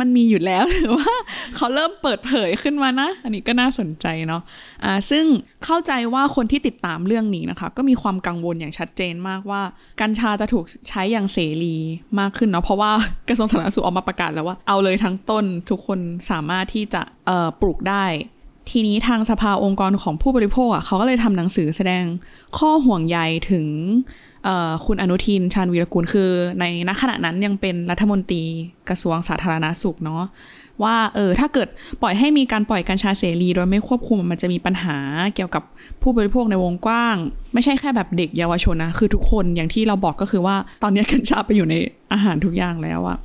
[0.00, 1.14] มันมีอยู่แล้วหรือว่า
[1.56, 4.42] เขาเริ่มเปิดเผยขึ้นมานะ อันนี้ก็น่าสนใจเนาะ
[4.84, 5.24] อ่าซึ่ง
[5.64, 9.62] เข้าใจว่าคนที่ติดตามเรื่องนี้นะคะ ก็มีความกังวลอย่างชัดเจนมากว่า
[10.00, 11.76] กัญชาจะถูกใช้อย่างเสรี
[12.20, 12.92] มากขึ้นเนาะเพราะว่า
[13.28, 15.98] กระทรวงสาธารณสุขออกมาประกาศแล้วว่าเอาเลยทั้งต้นทุกคน
[16.30, 18.04] สามารถที่จะเอ่อปลูกได้
[18.70, 22.04] ทีนี้ทางสภาองค์กรของผู้บริโภคอะเขาก็เลยทำหนังสือแสดง
[22.58, 23.18] ข้อห่วงใย
[23.50, 23.66] ถึง
[24.86, 28.42] คุณอนุทินชาญวีรกูลคือ ในณขณะนั้นยังเป็นรัฐมนตรี
[28.88, 30.22] กระทรวงสาธารณาสุขเนาะ
[30.82, 31.68] ว่าเออถ้าเกิด
[32.02, 34.96] ปล่อยให้มีการปล่อยกัญชาเสรี โดยไม่ควบคุมมันจะมีปัญหา
[35.34, 35.62] เกี่ยวกับ
[36.02, 37.16] ผู้บริโภคในวงกว้าง
[37.54, 41.74] ไม่ใช่แค่แบบเด็กเยาวชนนะ คือทุกคนอย่างที่เราบอกก็คือว่าตอนนี้กัญชาไปอยู่ใน
[42.12, 43.18] อาหารทุกอย่างแล้วอะ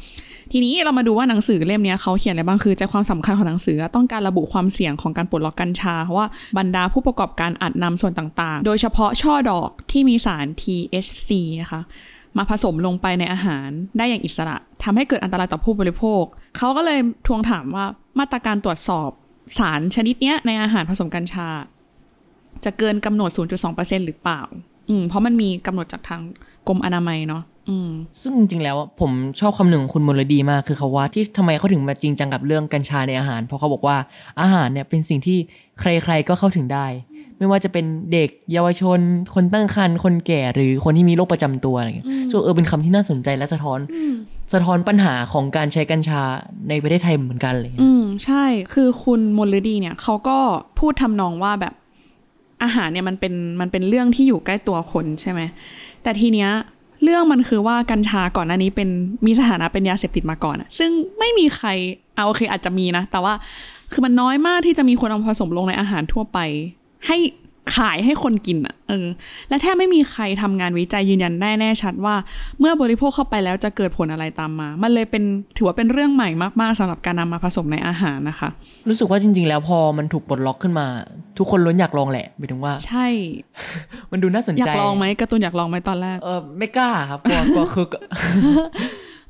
[0.58, 11.30] ทีนี้เรามาดูว่าหนังสือเล่มนี้เขาเขียนอะไรบ้างคือใจความสำคัญของหนังสือต้องการระบุความเสี่ยงของการปลดล็อกกัญชาเพราะว่าบรรดาผู้ประกอบการอาจนำส่วนต่างๆ โดยเฉพาะช่อดอกที่มีสาร THC
[11.62, 11.82] นะคะ
[12.38, 16.24] มาผสมลงไปในอาหารได้อย่างอิสระทำให้เกิดอันตรายต่อผู้บริโภค
[16.58, 17.86] เขาก็เลยทวงถามว่า
[18.20, 19.10] มาตรการตรวจสอบ
[19.58, 21.48] สารชนิดเนี้ยในอาหารผสมกัญชา
[22.65, 23.30] จะเกินกำหนด
[23.68, 24.41] 0.2%หรือเปล่า
[24.89, 26.22] อืมเพราะมันมีกำหนดจากทาง
[26.68, 27.44] กรมอนามัยเนาะ
[28.21, 33.97] ซึ่งจริงๆแล้วอะผมชอบคำหนึ่งของคุณมลดีมากคือเขาว่าที่ทำไมเขาถึงมาจริงจังกับเรื่องกัญชาในอาหาร เพราะเขาบอกว่า
[34.41, 35.38] อาหารเนี่ยเป็นสิ่งที่
[35.80, 36.88] ใครๆก็เข้าถึงได้
[37.38, 38.99] ไม่ว่าจะเป็นเด็กเยาวชน
[39.34, 43.80] คนตั้งครรภ์คนแก่หรือคนที่มีโรคประจำตัวอะไรเงี้ยซึ่งเออเป็นคำที่น่าสนใจและสะท้อน
[44.54, 46.21] สะท้อนปัญหาของการใช้กัญชา
[46.69, 50.38] ในประเทศไทยเหมือนกันเลยอืมใช่คือคุณมลฤดีเนี่ยเขาก็
[50.80, 51.73] พูดทำนองว่าแบบ
[52.63, 55.41] อาหารเนี่ยมันเป็นมันเป็นเรื่องที่อยู่ใกล้ตัวคนใช่ไหม
[56.04, 56.49] แต่ทีเนี้ย
[57.03, 58.89] เรื่องมันคือว่ากัญชาก่อนหน้านี้เป็น
[59.25, 61.67] มีสถานะเป็นยาเสพติดมาก่อนอะซึ่งไม่มีใคร
[62.15, 63.34] เอาโอเคอาจจะมีนะ แต่ว่า
[63.91, 66.39] คือมันน้อยมากที่จะมีคนเอามาผสมลงในอาหารทั่วไป
[67.08, 67.17] ให้
[67.75, 69.08] ขายให้คนกินอะเออ
[69.49, 72.15] และแทบไม่มีใครทำงานวิจัยยืนยันได้แน่ชัดว่า
[72.60, 75.23] เมื่อบริโภคเข้าไปแล้วจะเกิดผลอะไรตามมา มันเลยเป็น
[75.58, 76.30] ถือว่าเป็นเรื่องใหม่
[76.62, 78.49] มาก ๆสำหรับการนำมาผสมในอาหารนะคะ
[78.89, 80.88] รู้สึกว่าจริง ๆ แล้วพอมันถูกปลดล็อกขึ้นมา
[81.38, 83.08] ทุกคนล้วนอยากลองแหละหมายถึงว่า ใช่
[84.12, 87.88] มันดูน่าสนอยาใจกลองไหมการ์ตูนอยากลองไหมตอนแรกเออไม่กล้าครับกลัวกลัวคือ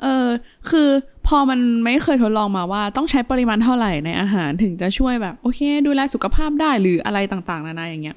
[0.04, 0.28] เออ
[0.70, 0.90] คือ
[1.28, 8.16] พอมันไม่เคยทดลองมาว่าต้องใช้ปริมาณเท่าไหร่ในอาหารถึงจะช่วยแบบโอเค ดูแลสุขภาพได้หรืออะไรต่างๆ นานาอย่างเงี้ย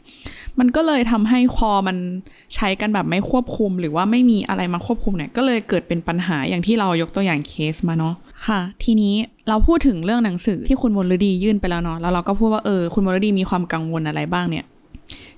[0.58, 1.96] มันก็เลยทำให้คอมัน
[2.54, 8.14] ใช้กันแบบไม่ควบคุม หรือว่าไม่มีอะไรมาควบคุมเนี่ยก็เลยเกิดเป็นปัญหาอย่างที่เรายกตัวอย่างเคสมาเนาะ
[8.46, 9.14] ค่ะ ทีนี้
[9.48, 14.64] เราพูดถึงเรื่องหนังสือที่คุณมลดียื่นไปแล้วเนาะแล้วเราก็พูดว่าเออคุณมลดีมีความกังวลอะไรบ้างเนี่ย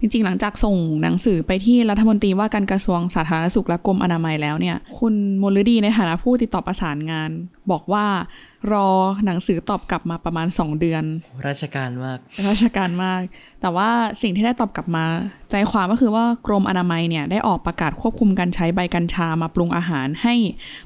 [0.01, 7.31] จริงๆ หลังจากส่งหนังสือไปที่รัฐมนตรีว่าการกระทรวงสาธารณสุขและกรมอนามัยแล้วเนี่ย คุณมลฤดีในฐานะผู้ติดต่อประสานงาน
[7.71, 8.07] บอกว่า
[8.73, 8.89] รอ
[9.27, 11.05] หนังสือตอบกลับมาประมาณ 2 เดือน
[11.47, 13.21] ราชการมาก ราชการมาก
[13.61, 13.89] แต่ว่า
[14.23, 15.05] สิ่งที่ได้ตอบกลับมา
[15.51, 20.35] ใจความก็คือว่ากรมอนามัยเนี่ยได้ออกประกาศควบคุมการใช้ใบกัญชามาปรุงอาหาร ให้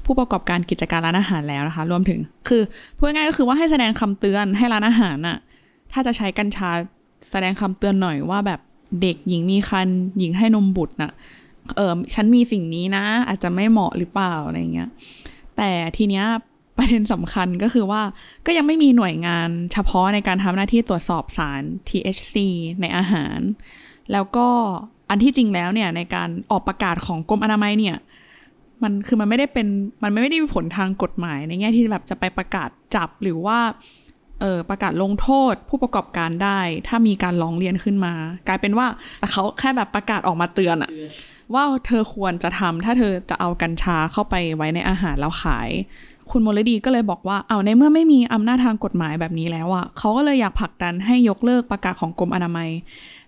[0.05, 2.61] ผู้ประกอบการกิจการร้านอาหารแล้วนะคะ รวมถึง คือ
[2.97, 5.37] พูดง่ายๆก็คือว่าให้แสดงคำเตือนให้ร้านอาหารน่ะ
[5.91, 6.69] ถ้าจะใช้กัญชา
[7.31, 8.59] แสดงคำเตือนหน่อยว่าแบบ
[9.01, 9.87] เด็กหญิงมีคัน
[10.19, 11.11] หญิงให้นมบุตรน่ะ
[11.75, 14.89] เออฉันมีสิ่งนี้นะ อาจจะไม่เหมาะหรือเปล่าอะไรเงี้ย
[15.57, 16.25] แต่ทีเนี้ย
[16.77, 18.01] ประเด็นสำคัญก็คือว่า
[18.45, 22.35] ก็ยังไม่มีหน่วยงานเฉพาะในการทำหน้าที่ตรวจสอบสาร THC
[22.81, 23.39] ในอาหาร
[24.11, 24.47] แล้วก็
[25.09, 27.97] อันที่จริงแล้วเนี่ยในการออกประกาศของกรมอนามัยเนี่ย
[28.83, 29.67] มันคือมันไม่ได้เป็น
[30.03, 33.59] มันไม่ได้มีผลทางกฎหมายในแง่ที่แบบจะไปประกาศจับหรือว่า
[34.69, 38.13] ประกาศลงโทษผู้ประกอบการได้ ถ้ามีการร้องเรียนขึ้นมา
[38.47, 38.87] กลายเป็นว่า
[39.19, 40.91] แต่เขาแค่แบบประกาศออกมาเตือนอะ
[41.53, 45.69] ว่าเธอควรจะทำถ้าเธอจะเอากัญชาเข้าไปไว้ในอาหารแล้วขาย
[46.31, 52.69] คุณโมลดีก็เลยบอกว่าเอาในเมื่อไม่มีอำนาจทางกฎหมายแบบนี้แล้วอะ่ะเขาก็เลยอยากผลักดันให้ยกเลิกประกาศของกรมอนามัย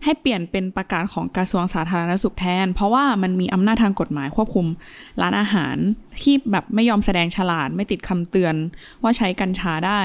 [0.03, 4.67] ให้เปลี่ยนเป็นประกาศของกระทรวงสาธารณสุขแทน เพราะว่ามันมีอำนาจทางกฎหมายควบคุม
[5.21, 5.75] ร้านอาหาร
[6.21, 8.55] ที่แบบไม่ยอมแสดงฉลาดไม่ติดคำเตือน
[9.03, 10.01] ว่าใช้กัญชาได้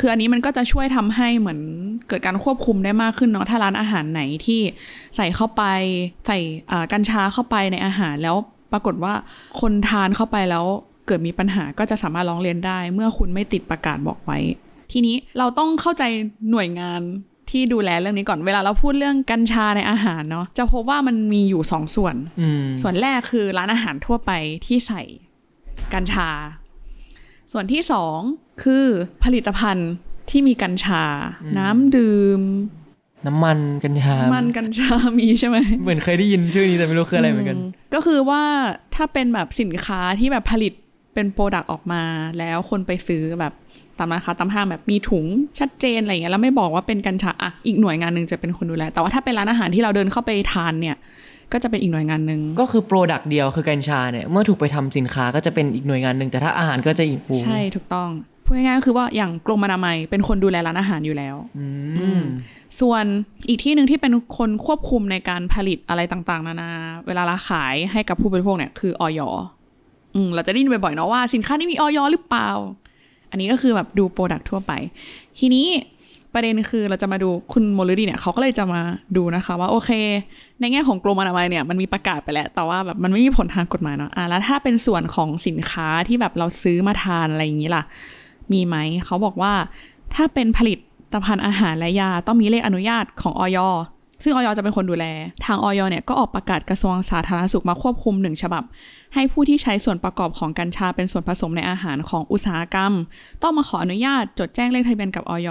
[0.00, 1.60] คืออันนี้มันก็จะช่วยทำให้เหมือน
[2.08, 4.60] เกิดการควบคุมได้มากขึ้นเนาะถ้าร้านอาหารไหนที่
[5.16, 5.62] ใส่เข้าไป
[6.26, 6.38] ใส่
[6.70, 8.36] อ่ากัญชาเข้าไปในอาหารแล้ว
[8.72, 9.14] ปรากฏว่า
[9.60, 10.64] คนทานเข้าไปแล้ว
[11.06, 14.38] เกิดมีปัญหาก็จะสามารถร้องเรียนได้ เมื่อคุณไม่ติดประกาศบอกไว้
[14.92, 16.02] ทีนี้เราต้องเข้าใจ
[16.50, 17.00] หน่วยงาน
[17.50, 24.30] ที่ดูแลเรื่องนี้ก่อนเวลาเราพูดเรื่องกัญชาในอาหารเนาะจะพบว่ามันมีอยู่สองส่วนอืมส่วนแรกคือร้านอาหารทั่วไป
[24.66, 25.02] ที่ใส่
[25.94, 26.30] กัญชา
[27.52, 28.20] ส่วนที่สอง
[28.62, 28.86] คือ
[29.24, 29.90] ผลิตภัณฑ์
[30.30, 31.04] ที่มีกัญชา
[31.58, 32.40] น้ำดื่ม
[33.26, 37.58] น้ำมันกัญชา มันกัญชามีใช่ไหม เหมือนเคยได้ยินชื่อนี้แต่ไม่รู้คืออะไรเหมือนกัน
[37.94, 38.42] ก็คือว่า
[38.94, 40.72] ถ้าเป็นแบบสินค้าที่แบบผลิต
[41.14, 42.02] เป็น product ออกมา
[42.38, 43.52] แล้วคนไปซื้อแบบ
[43.98, 45.26] ตามร้านค้าตามห้างแบบมีถุง
[45.58, 50.96] ชัดเจนอะไรอย่างเงี้ยแล้วไม่บอกว่าเป็นกัญชาอะอีกหน่วยงานหนึ่งจะเป็นคนดูแล แต่ว่าถ้าเป็นร้านอาหารที่เราเดินเข้าไปทานเนี่ย
[51.52, 58.10] ก็จะเป็นอีกหน่วยงานหนึ่งก็คือ product เดียวคือกัญชาเนี่ยเมื่อถูกไปทำสินค้าก็จะเป็นอีกหน่วยงานหนึ่งแต่ถ้าอาหารก็จะอีกปูใช่ถูกต้อง
[58.50, 61.66] พูดง่ายๆก็คือว่าอย่างกรมอนามัยเป็นคนดูแลร้านอาหารอยู่แล้วอื
[62.20, 62.22] ม
[62.80, 63.04] ส่วน
[63.48, 66.70] อีกที่หนึ่งที่เป็นคนควบคุมในการผลิตอะไรต่างๆ นานา
[67.06, 69.20] เวลาเราขายให้กับผู้บริโภคเนี่ยคือออย
[70.14, 72.50] อืมเราจะได้ยินบ่อยๆเนาะว่าสินค้านี้มีออยหรือเปล่า
[73.30, 74.72] อันนี้ก็คือแบบดูโปรดักทั่วไป
[75.38, 75.66] ทีนี้
[76.34, 78.80] ประเด็นคือเราจะมาดูคุณโมลดีเนี่ยเขาก็เลยจะมา
[79.16, 79.90] ดูนะคะว่าโอเค
[80.60, 87.82] ในแง่ของกรมอนามัยเนี่ยมันมีประกาศไปแล้ว แต่ว่าแบบมันไม่มีผลทางกฎหมายเนาะอะแล้วถ้าเป็นส่วนของสินค้าที่แบบเราซื้อมาทานอะไรอย่างนี้ล่ะ
[88.52, 89.52] มีไหม เขาบอกว่า
[90.14, 90.74] ถ้าเป็นผลิ
[91.12, 93.58] ตภัณฑ์อาหารและยาต้องมีเลขอนุญาตของออย
[94.22, 95.06] ซึ่งออยจะเป็นคนดูแล
[95.44, 98.62] ทางออยเนี่ยก็ออกประกาศกระทรวงสาธารณสุขมาควบคุมหนึ่งฉบับ
[99.14, 102.92] ให้ผู้ที่ใช้ส่วนประกอบของกัญชาเป็นส่วนผสมในอาหารของอุตสาหกรรม
[103.42, 105.48] ต้องมาขออนุญาตจดแจ้งเลขทะเบียนกับออย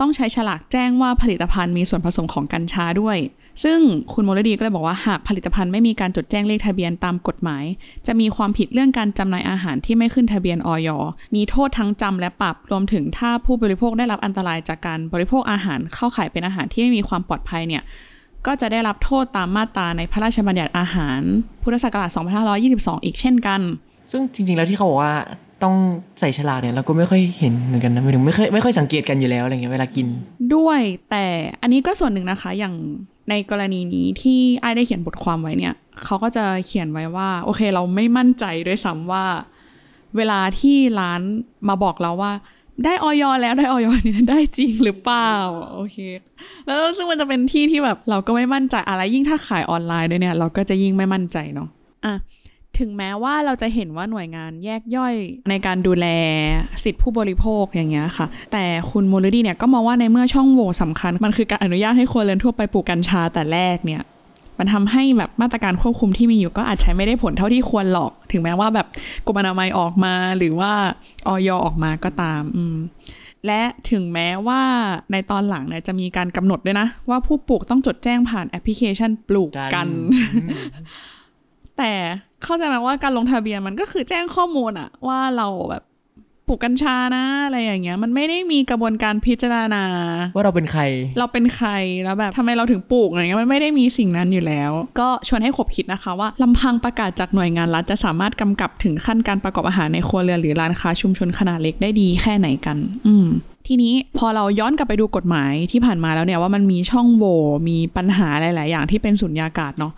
[0.00, 3.18] ต้องใช้ฉลากแจ้งว่าผลิตภัณฑ์มีส่วนผสมของกัญชาด้วย
[3.64, 3.80] ซึ่ง
[4.12, 7.64] คุณโมลดีก็เลยบอกว่าหากผลิตภัณฑ์ไม่มีการจดแจ้งเลขทะเบียนตามกฎหมาย
[8.06, 10.88] จะมีความผิดเรื่องการจำหน่ายอาหารที่ไม่ขึ้นทะเบียนออย
[11.34, 17.82] มีโทษทั้งจำและปรับรวมถึงถ้าผู้บริโภคได้รับอันตรายจากการบริโภคอาหารเข้าข่ายเป็นอาหารที่ไม่มีความปลอดภัยเนี่ย
[18.46, 21.20] ก็จะได้รับโทษตามมาตราในพระราชบัญญัติอาหาร
[21.62, 22.10] พุทธศักราช
[22.58, 23.60] 2522 อีกเช่นกัน
[24.10, 25.14] ซึ่งจริงๆ แล้วที่เขาบอกว่า
[25.62, 25.76] ต้อง
[26.20, 30.06] ใส่ฉลากเนี่ยเราก็ไม่ค่อยเห็นเหมือนกันนะหมายถึงไม่ค่อยไม่ค่อยสังเกตกันอยู่แล้วอะไรเงี้ยเวลากิน
[30.54, 30.80] ด้วย
[31.10, 31.24] แต่
[31.62, 32.74] อันนี้ก็ส่วนหนึ่งนะคะอย่าง
[33.30, 39.24] ในกรณีนี้ที่ไอ้ายได้เขียนบทความไว้เนี่ยเขาก็จะเขียนไว้ว่า โอเค เราไม่มั่นใจด้วยซ้ำว่า
[40.16, 41.20] เวลาที่ร้าน
[41.68, 42.32] มาบอกเราว่า
[42.84, 45.32] ได้ออยแล้วได้ออยเนี่ยได้จริงหรือเปล่า
[45.74, 45.98] โอเค
[46.66, 51.68] แล้วซึ่งมันจะเป็นที่ที่แบบเราก็ไม่มั่นใจอะไรยิ่งถ้าขายออนไลน์ด้วยเนี่ย เราก็จะยิ่งไม่มั่นใจเนาะ
[52.06, 52.14] อะ
[52.78, 55.14] ถึงแม้ว่าเราจะเห็นว่าหน่วยงานแยกย่อย
[55.50, 56.06] ในการดูแล
[56.84, 64.02] สิทธิผู้บริโภคอย่างเงี้ยค่ะ แต่คุณโมลดีเนี่ยก็มองว่าในเมื่อช่องโหว่สำคัญ มันคือการอนุญาตให้ครัวเรือนทั่วไปปลูกกัญชาแต่แรกเนี่ย
[64.58, 68.86] มันทำให้แบบมาตรการควบคุมที่มีอยู่ก็อาจใช้ไม่ได้ผลเท่าที่ควรหรอก ถึงแม้ว่าแบบ
[69.26, 70.72] กรมอนามัยออกมาหรือว่า
[71.26, 72.76] ออยออกมาก็ตามอืม
[73.46, 74.62] และถึงแม้ว่า
[75.12, 79.88] ในตอนหลังเนี่ยจะมีการกำหนดด้วยนะ ว่าผู้ปลูกต้องจดแจ้งผ่านแอปพลิเคชันปลูกกัน
[81.78, 81.92] แต่
[82.42, 85.82] เข้าใจไหมว่าการลงทะเบียนมันก็คือแจ้งข้อมูลอะว่าเราแบบ
[86.48, 89.84] ปลูกกัญชานะอะไรอย่างเงี้ย มันไม่ได้มีกระบวนการพิจารณา
[90.34, 90.82] ว่าเราเป็นใคร
[91.18, 91.70] เราเป็นใคร
[92.04, 102.76] แล้วแบบทำไมเราถึงปลูกอะไรเงี้ยมันไม่ได้มีสิ่งนั้นอยู่แล้ว ก็ชวนให้ขบคิดนะคะว่าลำพังประกาศจากหน่วยงานรัฐจะสามารถกำกับถึงขั้นการประกอบอาหารในครัวเรือนหรือร้านค้าชุมชนขนาดเล็กได้ดีแค่ไหนกัน
[103.06, 103.26] อืม
[103.66, 109.92] ทีนี้พอเราย้อนกลับไปดูกฎหมายที่ผ่านมาแล้วเนี่ยว่ามันมีช่องโหว่มีปัญหาหลาย ๆ อย่างที่เป็นสุญญากาศเนาะ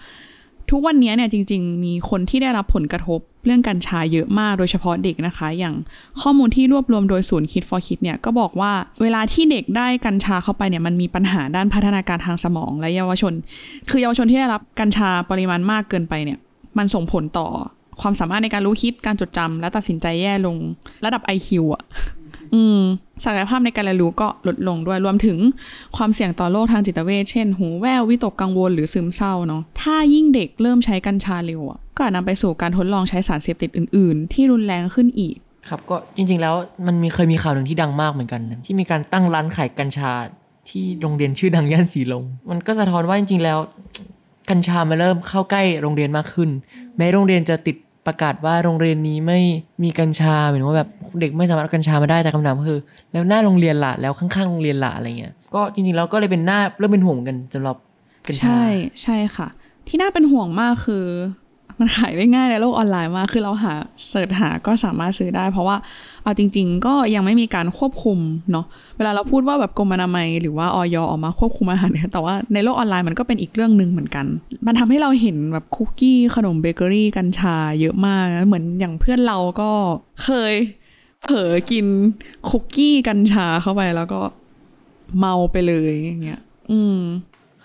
[0.70, 5.74] ทุกวันนี้เนี่ยจริง ๆ มีคนที่ได้รับผลกระทบ เรื่องกัญชาเยอะมากโดยเฉพาะเด็กนะคะ อย่าง
[6.20, 13.32] ข้อมูลที่รวบรวมโดยศูนย์คิด for คิดเนี่ยก็บอกว่าเวลาที่เด็กได้กัญชาเข้าไปเนี่ยมันมีปัญหาด้านพัฒนาการทางสมองและเยาวชน
[13.90, 16.38] คือเยาวชนที่ได้รับกัญชาปริมาณมากเกินไปเนี่ย
[16.78, 17.48] มันส่งผลต่อ
[18.00, 20.56] ความสามารถในการรู้คิดการจดจำและตัดสินใจแย่ลง
[21.04, 21.82] ระดับ IQ อะ
[22.54, 22.80] อืม
[23.24, 25.38] ศักยภาพในการเรียนรู้ก็ลดลงด้วยรวมถึง
[25.96, 31.60] ความเสี่ยงต่อโรคทางจิตเวชเช่น หูแว่ววิตกกังวลหรือซึมเศร้าเนาะถ้ายิ่งเด็กเริ่มใช้กัญชาเร็ว
[31.96, 35.36] ก็อาจนำไปสู่การทดลองใช้สารเสพติดอื่น ๆ ที่รุนแรงขึ้นอีก
[35.68, 36.54] ครับก็จริง ๆ แล้ว
[36.86, 40.12] มันมีเคยมีข่าวหนึ่งที่ดังมากเหมือนกัน ที่มีการตั้งร้านขายกัญชา
[40.68, 43.58] ที่โรงเรียนชื่อดังย่านสีลมมันก็สะท้อนว่าจริง ๆ แล้ว
[44.50, 46.50] กัญชามาเริ่มเข้าใกล้โรงเรียนมากขึ้น
[46.96, 49.40] แม้โรงเรียนจะติด ประกาศว่าโรงเรียนนี้ไม่
[49.82, 50.90] มีกัญชาหมายถึงว่าแบบ
[51.20, 52.80] เด็กไม่สามารถเอากัญชามาได้แต่คำถามคือ
[53.12, 57.76] แล้วหน้าโรงเรียนละแล้วข้างๆโรงเรียนละอะไรเงี้ยก็จริงๆแล้วก็เลยเป็นหน้าเริ่มเป็นห่วงกันสำหรับ
[58.26, 58.64] กัญชาใช่
[59.02, 59.48] ใช่ค่ะ
[59.88, 61.04] ที่น่าเป็นห่วงมากคือ
[61.78, 63.74] มันขายได้ง่ายในโลกออนไลน์มาก คือเราหา
[64.10, 65.76] search หาก็สามารถซื้อได้ เพราะว่า
[66.22, 68.18] เอาจริง ๆ ก็ยังไม่มีการควบคุม
[68.52, 70.96] เนาะ เวลาเราพูดว่าแบบกรมอนามัย หรือว่าอย.
[71.10, 74.26] ออกมาควบคุมอาหารเนี่ยแต่ว่าในโลกออนไลน์มันก็เป็นอีกเรื่องหนึ่งเหมือนกัน
[74.66, 79.70] มันทำให้เราเห็นแบบคุกกี้ขนมเบเกอรี่กัญชาเยอะมาก เหมือนอย่างเพื่อนเราก็
[80.24, 80.54] เคย
[81.22, 81.86] เผลอกิน
[82.50, 84.20] คุกกี้กัญชาเข้าไปแล้วก็
[85.18, 86.98] เมาไปเลยอย่างเงี้ย อืม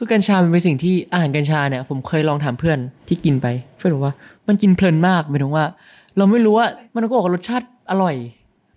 [0.04, 4.14] คือกัญชามันเป็นสิ่งที่อาหารกัญชาเนี่ย ผมเคยลองถามเพื่อนที่กินไป เพื่อนบอกว่า
[4.48, 5.66] มันกินเพลินมากหมายถึงว่า
[6.18, 8.16] เราไม่รู้ว่ามันก็บอกว่ารสชาติอร่อย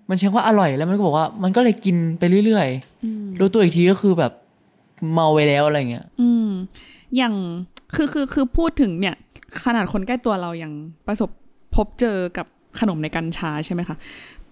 [0.09, 4.33] มันใช้ว่าอร่อยแล้วมันก็บอกว่ามันก็เลยกินไปเรื่อยๆรู้ตัวอีกทีก็คือแบบ
[5.13, 6.49] เมาไปแล้วอะไรเงี้ย อืม
[7.17, 7.35] อย่าง
[7.95, 9.15] คือคือคือพูดถึงเนี่ย
[9.65, 10.73] ขนาดคนใกล้ตัวเรายัง
[11.07, 11.31] ประสบ
[11.75, 12.47] พบเจอกับ
[12.81, 13.97] ขนมในกัญชาใช่ไหมคะ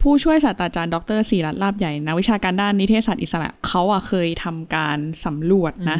[0.02, 5.98] ผู้ช่วยศาสตราจารย์ดร.ศรีรัช ลาภใหญ่นักวิชาการด้านนิเทศศาสตร์อิสระเขาอะเคยทำการสำรวจนะ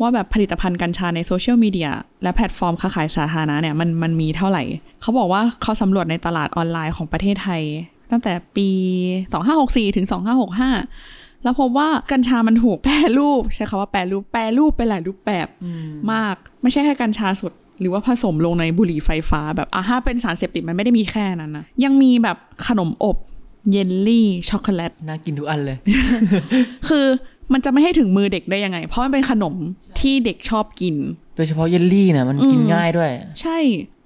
[0.00, 1.90] ว่าแบบผลิตภัณฑ์กัญชาในโซเชียลมีเดีย
[2.22, 4.62] และแพลตฟอร์มค้าขายสาธารณะเนี่ยมันมันมีเท่าไหร่
[5.00, 7.62] เขาบอกว่าเขาสำรวจในตลาดออนไลน์ของประเทศไทย
[8.10, 8.68] ตั้งแต่ปี
[9.32, 10.06] 2564 ถึง
[10.74, 15.46] 2565 แล้วพบว่ากัญชามันถูกแปรรูป ใช้คำว่าแปรรูปแปรรูปไปหลายรูปแบบ
[16.12, 22.36] มากไม่ใช่แค่กัญชาสดหรือว่าผสมลงในบุหรี่ไฟฟ้าแบบอะถ้าเป็นสารเสพติดมันไม่ได้มีแค่นั้นนะยังมีแบบ
[22.66, 23.16] ขนมอบ
[23.70, 25.76] เยลลี่ช็อกโกแลตน่ากินทุกอันเลย
[26.88, 27.06] คือ
[27.52, 29.54] มันจะไม่ให้ถึงมือเด็กได้ยังไง เพราะมันเป็นขนม
[30.00, 30.96] ที่เด็กชอบกิน
[31.36, 33.10] โดยเฉพาะเยลลี่เนี่ยมันกินอืมง่ายด้วย
[33.42, 33.58] ใช่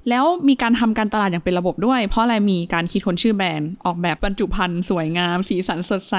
[0.08, 6.16] แล้วมีการทำการตลาดอย่างเป็นระบบด้วย เพราะอะไรมีการคิดค้นชื่อแบรนด์ออกแบบบรรจุภัณฑ์สวยงาม สีสันสดใส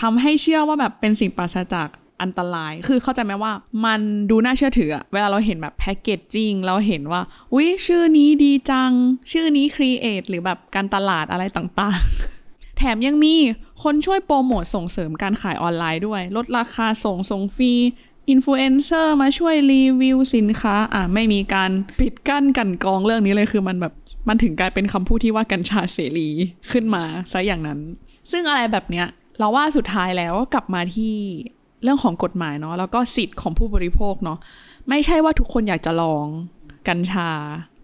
[0.00, 1.88] ทำให้เชื่อว่าแบบเป็นสิ่งปราศจาก
[2.22, 3.52] อันตราย คือเข้าใจไหมว่า
[3.84, 7.20] มันดูน่าเชื่อถืออะเวลาเราเห็นแบบแพคเกจจิ้งเราเห็นว่า
[7.54, 8.92] อุ๊ย ชื่อนี้ดีจัง
[9.32, 12.33] ชื่อนี้ create หรือแบบการตลาดอะไรต่างๆแถ
[12.94, 13.34] มยังมี
[13.82, 17.72] คนช่วยโปรโมทส่งเสริมการขายออนไลน์ด้วย ลดราคาส่งส่งฟรี
[18.30, 21.70] อินฟลูเอนเซอร์มาช่วยรีวิวสินค้า อะไม่มีการ
[22.00, 23.92] ปิดกั้นกลั่นกรองเรื่องนี้เลยคือมันแบบ
[24.28, 26.28] มันถึงกลายเป็นคำพูดที่ว่ากัญชาเสรี
[26.70, 27.80] ขึ้นมาซะอย่างนั้น
[28.30, 29.06] ซึ่งอะไรแบบเนี้ย
[29.38, 31.14] เราว่าสุดท้ายแล้วก็กลับมาที่
[31.82, 34.38] เรื่องของกฎหมายเนาะแล้วก็สิทธิ์ของผู้บริโภคเนาะ
[34.88, 36.26] ไม่ใช่ว่าทุกคนอยากจะลอง
[36.88, 37.30] กัญชา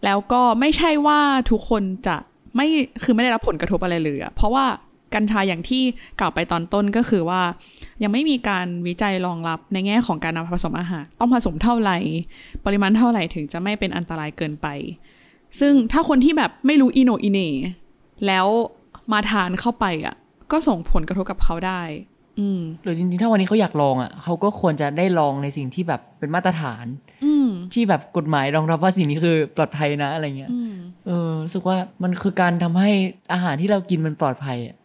[0.04, 2.16] แล้วก็ไม่ใช่ว่าทุกคนจะ
[2.56, 2.66] ไม่
[3.02, 4.64] คือไม่ได้รับผลกระทบอะไรเลยอะเพราะว่า
[5.14, 5.82] กัญชาอย่างที่
[6.20, 7.42] กล่าวไปตอนต้นก็คือว่า
[8.02, 11.98] ยังไม่มีการวิจัยรองรับในแง่ของการนำมาผสมอาหาร ต้องผสมเท่าไหร่
[12.64, 14.66] ปริมาณเท่าไหร่ถึงจะไม่เป็นอันตรายเกินไป
[15.60, 17.50] ซึ่งถ้าคนที่แบบไม่รู้อีโหนอีเหน่
[18.26, 18.46] แล้ว
[19.12, 20.16] มาทานเข้าไปอะ
[20.52, 21.82] ก็ส่งผลกระทบกับเขาได้
[22.38, 26.86] อืมหรือจริงๆ ถ้าวันนี้เขาอยากลองอะเขาก็ควรจะได้ลองในสิ่งที่แบบเป็นมาตรฐาน
[27.24, 30.74] อืมที่แบบกฎหมายรองรับว่าสิ่งนี้คือปลอดภัยนะอะไรเงี้ยอืม
[31.06, 32.90] เออรู้สึกว่ามันคือการทำให้
[33.32, 34.79] อาหารที่เรากินมันปลอดภัยอะอืม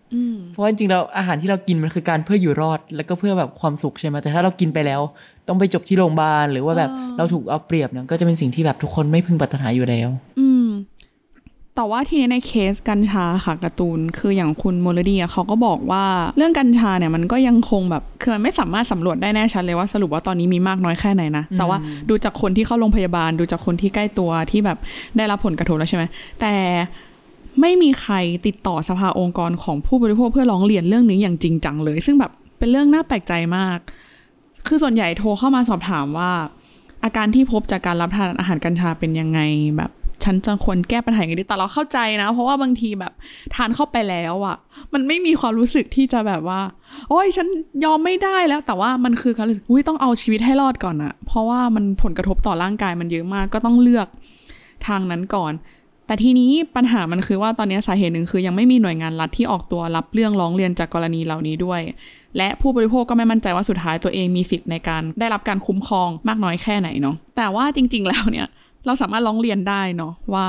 [0.52, 5.02] เพราะว่าจริงๆเราอาหารที่เรากินมันคือการเพื่ออยู่รอด แล้วก็เพื่อแบบความสุขใช่ไหมแต่ถ้าเรากินไปแล้ว
[5.48, 10.68] ต้องไปจบที่โรงพยาบาลหรือว่าแบบเออเราถูกเอาเปรียบเนี่ยก็จะเป็นสิ่งที่แบบทุกคนไม่พึงปรารถนาอยู่แล้ว อืม
[11.78, 16.04] แต่ว่าทีนี้ในเคสกัญชาค่ะการ์ตูนคืออย่างคุณโมลดีอะเขาก็บอกว่า
[16.38, 21.78] เรื่องกัญชาเนี่ยมันก็ยังคงแบบคือมันไม่สามารถสำรวจได้แน่ชัดเลยว่าสรุปว่าตอนนี้มีมากน้อยแค่ไหนนะแต่ว่า
[22.10, 24.78] ดูจากคนที่เข้าโรงพยาบาล ดูจากคนที่ใกล้ตัวที่แบบ
[25.18, 26.04] ได้รับผลกระทบแล้วใช่ไหม
[26.42, 26.54] แต่
[27.62, 28.16] ไม่มีใคร
[28.46, 33.80] ติดต่อสภาองค์กรของผู้บริโภคเพื่อร้องเรียนเรื่องนี้อย่างจริงจังเลย ซึ่งแบบเป็นเรื่องน่าแปลกใจมาก
[34.68, 36.32] คือส่วนใหญ่โทรเข้ามาสอบถามว่า
[37.04, 39.40] อาการที่พบจากการรับทานอาหารกัญชาเป็นยังไง
[39.78, 39.92] แบบ
[40.24, 43.14] ฉันจะควรแก้ปัญหาอยังไงดีแต่เราเข้าใจนะ เพราะว่าบางทีแบบ
[43.56, 44.58] ทานเข้าไปแล้วอะ่ะ
[44.94, 46.62] มันไม่มีความรู้สึกที่จะแบบว่า
[47.10, 47.48] โอ้ยฉัน
[47.86, 54.08] ยอมไม่ได้แล้ว แต่ว่ามันคือการรู้สึกอุ้ยต้องเอาชีวิตให้รอดก่อนอะเพราะว่ามันผลกระทบต่อร่างกายมันเยอะมากก็ต้องเลือก
[54.88, 55.54] ทางนั้นก่อน
[56.08, 61.82] แต่ทีนี้ปัญหามันคือว่าตอนนี้สาเหตุหนึ่งคือยังไม่มีหน่วยงานรัฐที่ออกตัวรับเรื่องร้องเรียนจากกรณีเหล่านี้ด้วย
[62.38, 68.48] และผู้บริโภคก็ไม่มั่นใจว่าสุดท้ายตัวเองมีสิทธิ์ในการได้รับการคุ้มครองมากน้อยแค่ไหนเนาะแต่ว่าจริง ๆ แล้วเนี่ย
[68.86, 70.48] เราสามารถร้องเรียนได้เนาะว่า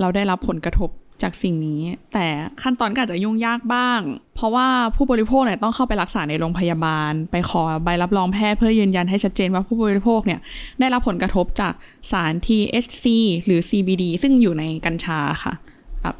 [0.00, 0.90] เราได้รับผลกระทบ
[1.22, 1.80] จากสิ่งนี้
[2.12, 2.26] แต่
[2.62, 4.00] ขั้นตอนก็อาจจะยุ่งยากบ้าง
[4.36, 10.40] เพราะว่าผู้บริโภคเนี่ยต้องเข้าไปรักษาในโรงพยาบาล ไปขอใบรับรองแพทย์เพื่อยืนยันให้ชัดเจนว่าผู้บริโภคเนี่ย
[10.80, 11.72] ได้รับผลกระทบจาก
[12.12, 13.06] สาร THC
[13.44, 15.52] หรือ CBD ซึ่งอยู่ในกัญชาค่ะ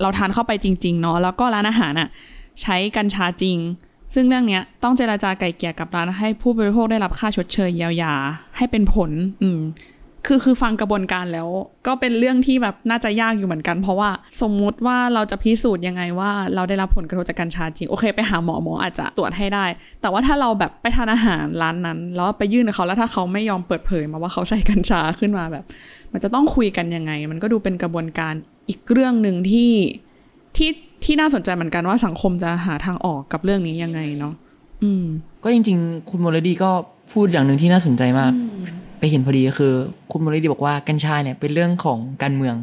[0.01, 2.09] เราทานเข้าไปจริงๆเนาะแล้วก็ร้านอาหารอะ
[2.63, 3.59] ใช้กัญชาจริง
[4.15, 8.15] ซึ่งเรื่องเนี้ยต้องเจราจาไก่เกลี่ยกับร้านให้ผู้บริโภคได้รับค่าชดเชยเยียวยา
[8.57, 9.11] ให้เป็นผล
[9.43, 9.61] อืม
[10.27, 11.49] คือคือฟังกระบวนการแล้ว
[11.87, 14.11] ก็เป็นเรื่องที่แบบน่าจะยากอยู่เหมือนกัน เพราะว่า
[14.43, 19.65] สมมุติว่าเราจะพิสูจน์ยังไงว่าเราได้รับผลกระทบจากกัญชาจริงโอเค ไปหาหมอหมออาจจะตรวจให้ได้
[20.01, 25.65] แต่ว่าถ้าเราแบบไปทานอาหารร้านนั้น แล้วไปยื่นกับเขาแล้วถ้าเขาไม่ยอมเปิดเผยมาว่าเขาใส่กัญชาขึ้นมาแบบ
[26.13, 28.35] มันจะต้องคุยกันยังไง มันก็ดูเป็นกระบวนการ
[28.69, 29.73] อีกเรื่องหนึ่งที่
[30.57, 30.71] ที่
[31.05, 34.35] ที่น่าสนใจเหมือนกันว่าสังคมจะหาทางออกกับเรื่องนี้ยังไงเนาะ
[34.83, 35.05] อืม
[35.45, 36.71] ก็จริง ๆ คุณโมเลดีก็
[37.13, 38.33] พูดอย่างหนึ่งที่น่าสนใจมาก
[39.01, 39.75] ไปเห็นพอดีก็คือ
[40.11, 42.57] คุณโมเลดีบอกว่ากัญชาเนี่ยเป็นเรื่องของการเมือง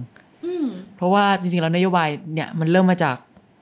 [0.95, 3.15] เพราะว่าจริงๆแล้วนโยบายเนี่ยมันเริ่มมาจาก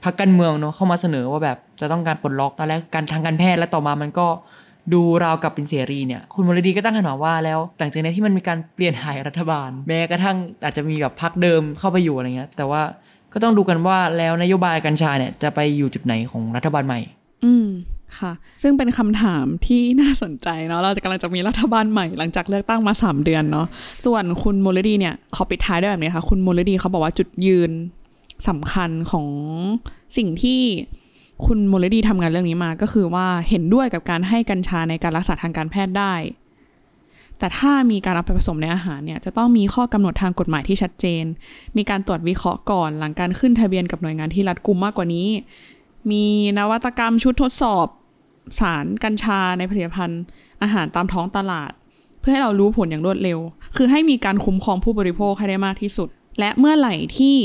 [0.04, 4.28] พรรคการเมืองเนาะเข้ามาเสนอว่าแบบจะต้องการปลดล็อกตอนแรกการทางการแพทย์และต่อมามันก็
[4.94, 12.82] ดูราวกับเป็นเสรีเนี่ย คุณโมเลดีก็ตั้งคำถามว่าแล้ว หลังจากนี้ที่มันมีการเปลี่ยนถ่ายรัฐบาล แม้กระทั่งอาจจะมีแบบพรรคเดิมเข้าไปอยู่อะไรเงี้ย แต่ว่า
[13.34, 17.00] ก็ต้องดูกันว่าแล้วนโยบายกัญชาเนี่ยจะไปอยู่จุดไหนของรัฐบาลใหม่
[17.46, 17.68] อืม
[18.20, 23.68] ค่ะ ซึ่งเป็นคำถามที่น่าสนใจเนาะ เราจะกำลังจะมีรัฐบาลใหม่หลังจากเลือกตั้งมา 3 เดือนเนาะ
[24.04, 27.72] ส่วนคุณโมลดีเนี่ยขอปิดท้ายด้วยแบบนี้ค่ะ คุณโมลดีเขาบอกว่าจุดยืน
[28.50, 29.28] สำคัญของ
[30.18, 30.62] สิ่งที่
[31.46, 36.14] คุณโมลดีทำงานเรื่องนี้มา ก็คือว่าเห็นด้วยกับการให้กัญชาในการรักษาทางการแพทย์ได้
[37.40, 41.24] แต่ถ้ามีการเอาไปผสมในอาหารเนี่ย จะต้องมีข้อกำหนดทางกฎหมายที่ชัดเจน
[41.78, 45.28] มีการตรวจวิเคราะห์ก่อน หลังการขึ้นทะเบียนกับหน่วยงานที่รัดกุมมากกว่านี้
[46.12, 46.26] มี
[46.58, 47.88] นวัตกรรมชุดทดสอบ
[48.60, 50.22] สารกัญชาในผลิตภัณฑ์
[50.62, 51.72] อาหารตามท้องตลาด
[52.22, 53.40] เพื่อให้เรารู้ผลอย่างรวดเร็ว
[53.78, 56.08] คือให้มีการคุ้มครองผู้บริโภคให้ได้มากที่สุด
[56.40, 57.36] และเมื่อไหร่ที่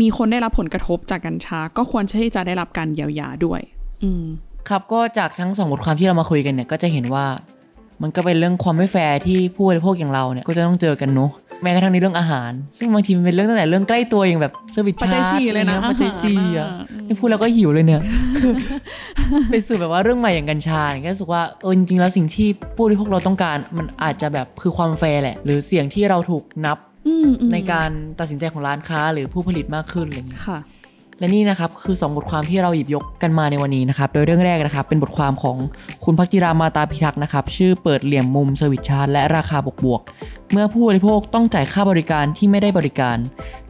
[0.00, 3.60] มีคนได้รับผลกระทบจากกัญชา ก็ควรที่จะได้รับการเยียวยาด้วย
[4.02, 4.24] อืม
[4.68, 7.26] ครับก็จากทั้งสองบทความที่เรามาคุยกันเนี่ยก็จะเห็นว่า
[8.02, 11.30] มันก็เป็นเรื่องความไม่แฟร์ที่ผู้บริโภคอย่างเราเนี่ยก็จะต้องเจอกันเนาะ
[11.62, 18.02] แม้กระทั่งในเรื่องอาหาร ซึ่งบางทีมันเป็นเรื่องตั้งแต่เรื่องใกล้ตัวอย่างแบบ service ปัจจัยชาร์จสี่เลยนะปัจจัยสี่อาอะหารอะนี่พูดแล้วก็หิวเลยเนี่ย
[19.50, 27.90] เป็นสู่แบบว่าเรื่องใหม่อย่างกัญชาเนี่ยก็รู้สึกว่าเออจริงๆแล้วสิ่งที่ผู้บริโภคเราต้องการ มันอาจจะแบบคือความแฟร์แหละ หรือเสียงที่เราถูกนับอืมอืมในการ
[28.20, 30.58] ตัดสินใจของร้านค้าหรือผู้ผลิตมากขึ้นอะไรอย่างเงี้ยค่ะ
[31.18, 35.56] และนี่นะครับคือ 2 บทความที่เราหยิบยกกันมาในวันนี้นะครับ โดยเรื่องแรกนะครับ เป็นบทความของ
[36.04, 40.00] คุณภัคจิรามาตาพิทักษ์นะครับ ชื่อเปิดเหลี่ยมมุม service charge และราคาบวกบวก
[40.52, 43.16] เมื่อผู้บริโภคต้องจ่ายค่าบริการที่ไม่ได้บริการ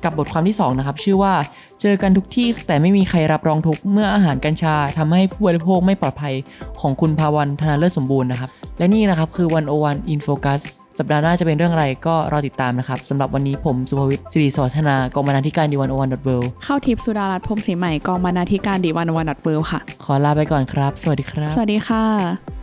[0.04, 1.34] กับบทความที่ 2 นะครับ ชื่อว่า
[1.80, 6.34] เจอกันทุกที่แต่ไม่มีใครรับรองทุกเมื่ออาหารกัญชาทำให้ผู้บริโภคไม่ปลอดภัย
[6.80, 10.60] ของคุณภาวันธนาเลิศสมบูรณ์นะครับ และนี่นะครับคือวันโอวันอินโฟกัส
[10.98, 16.30] สัปดาห์หน้าจะเป็นเรื่องอะไรก็รอติดตามนะครับสำหรับวันนี้ผมสุภวิทย์สิริสวัฒนากองบรรณาธิการดีวันโอวันดอทเว
[16.64, 22.55] เข้าทิพย์สุดารัตน์พรหมศรีใหม่กองบรรณาธิการดีวันวันดัดเบิลค่ะ ขอลาไปก่อนครับ สวัสดีครับ สวัสดีค่ะ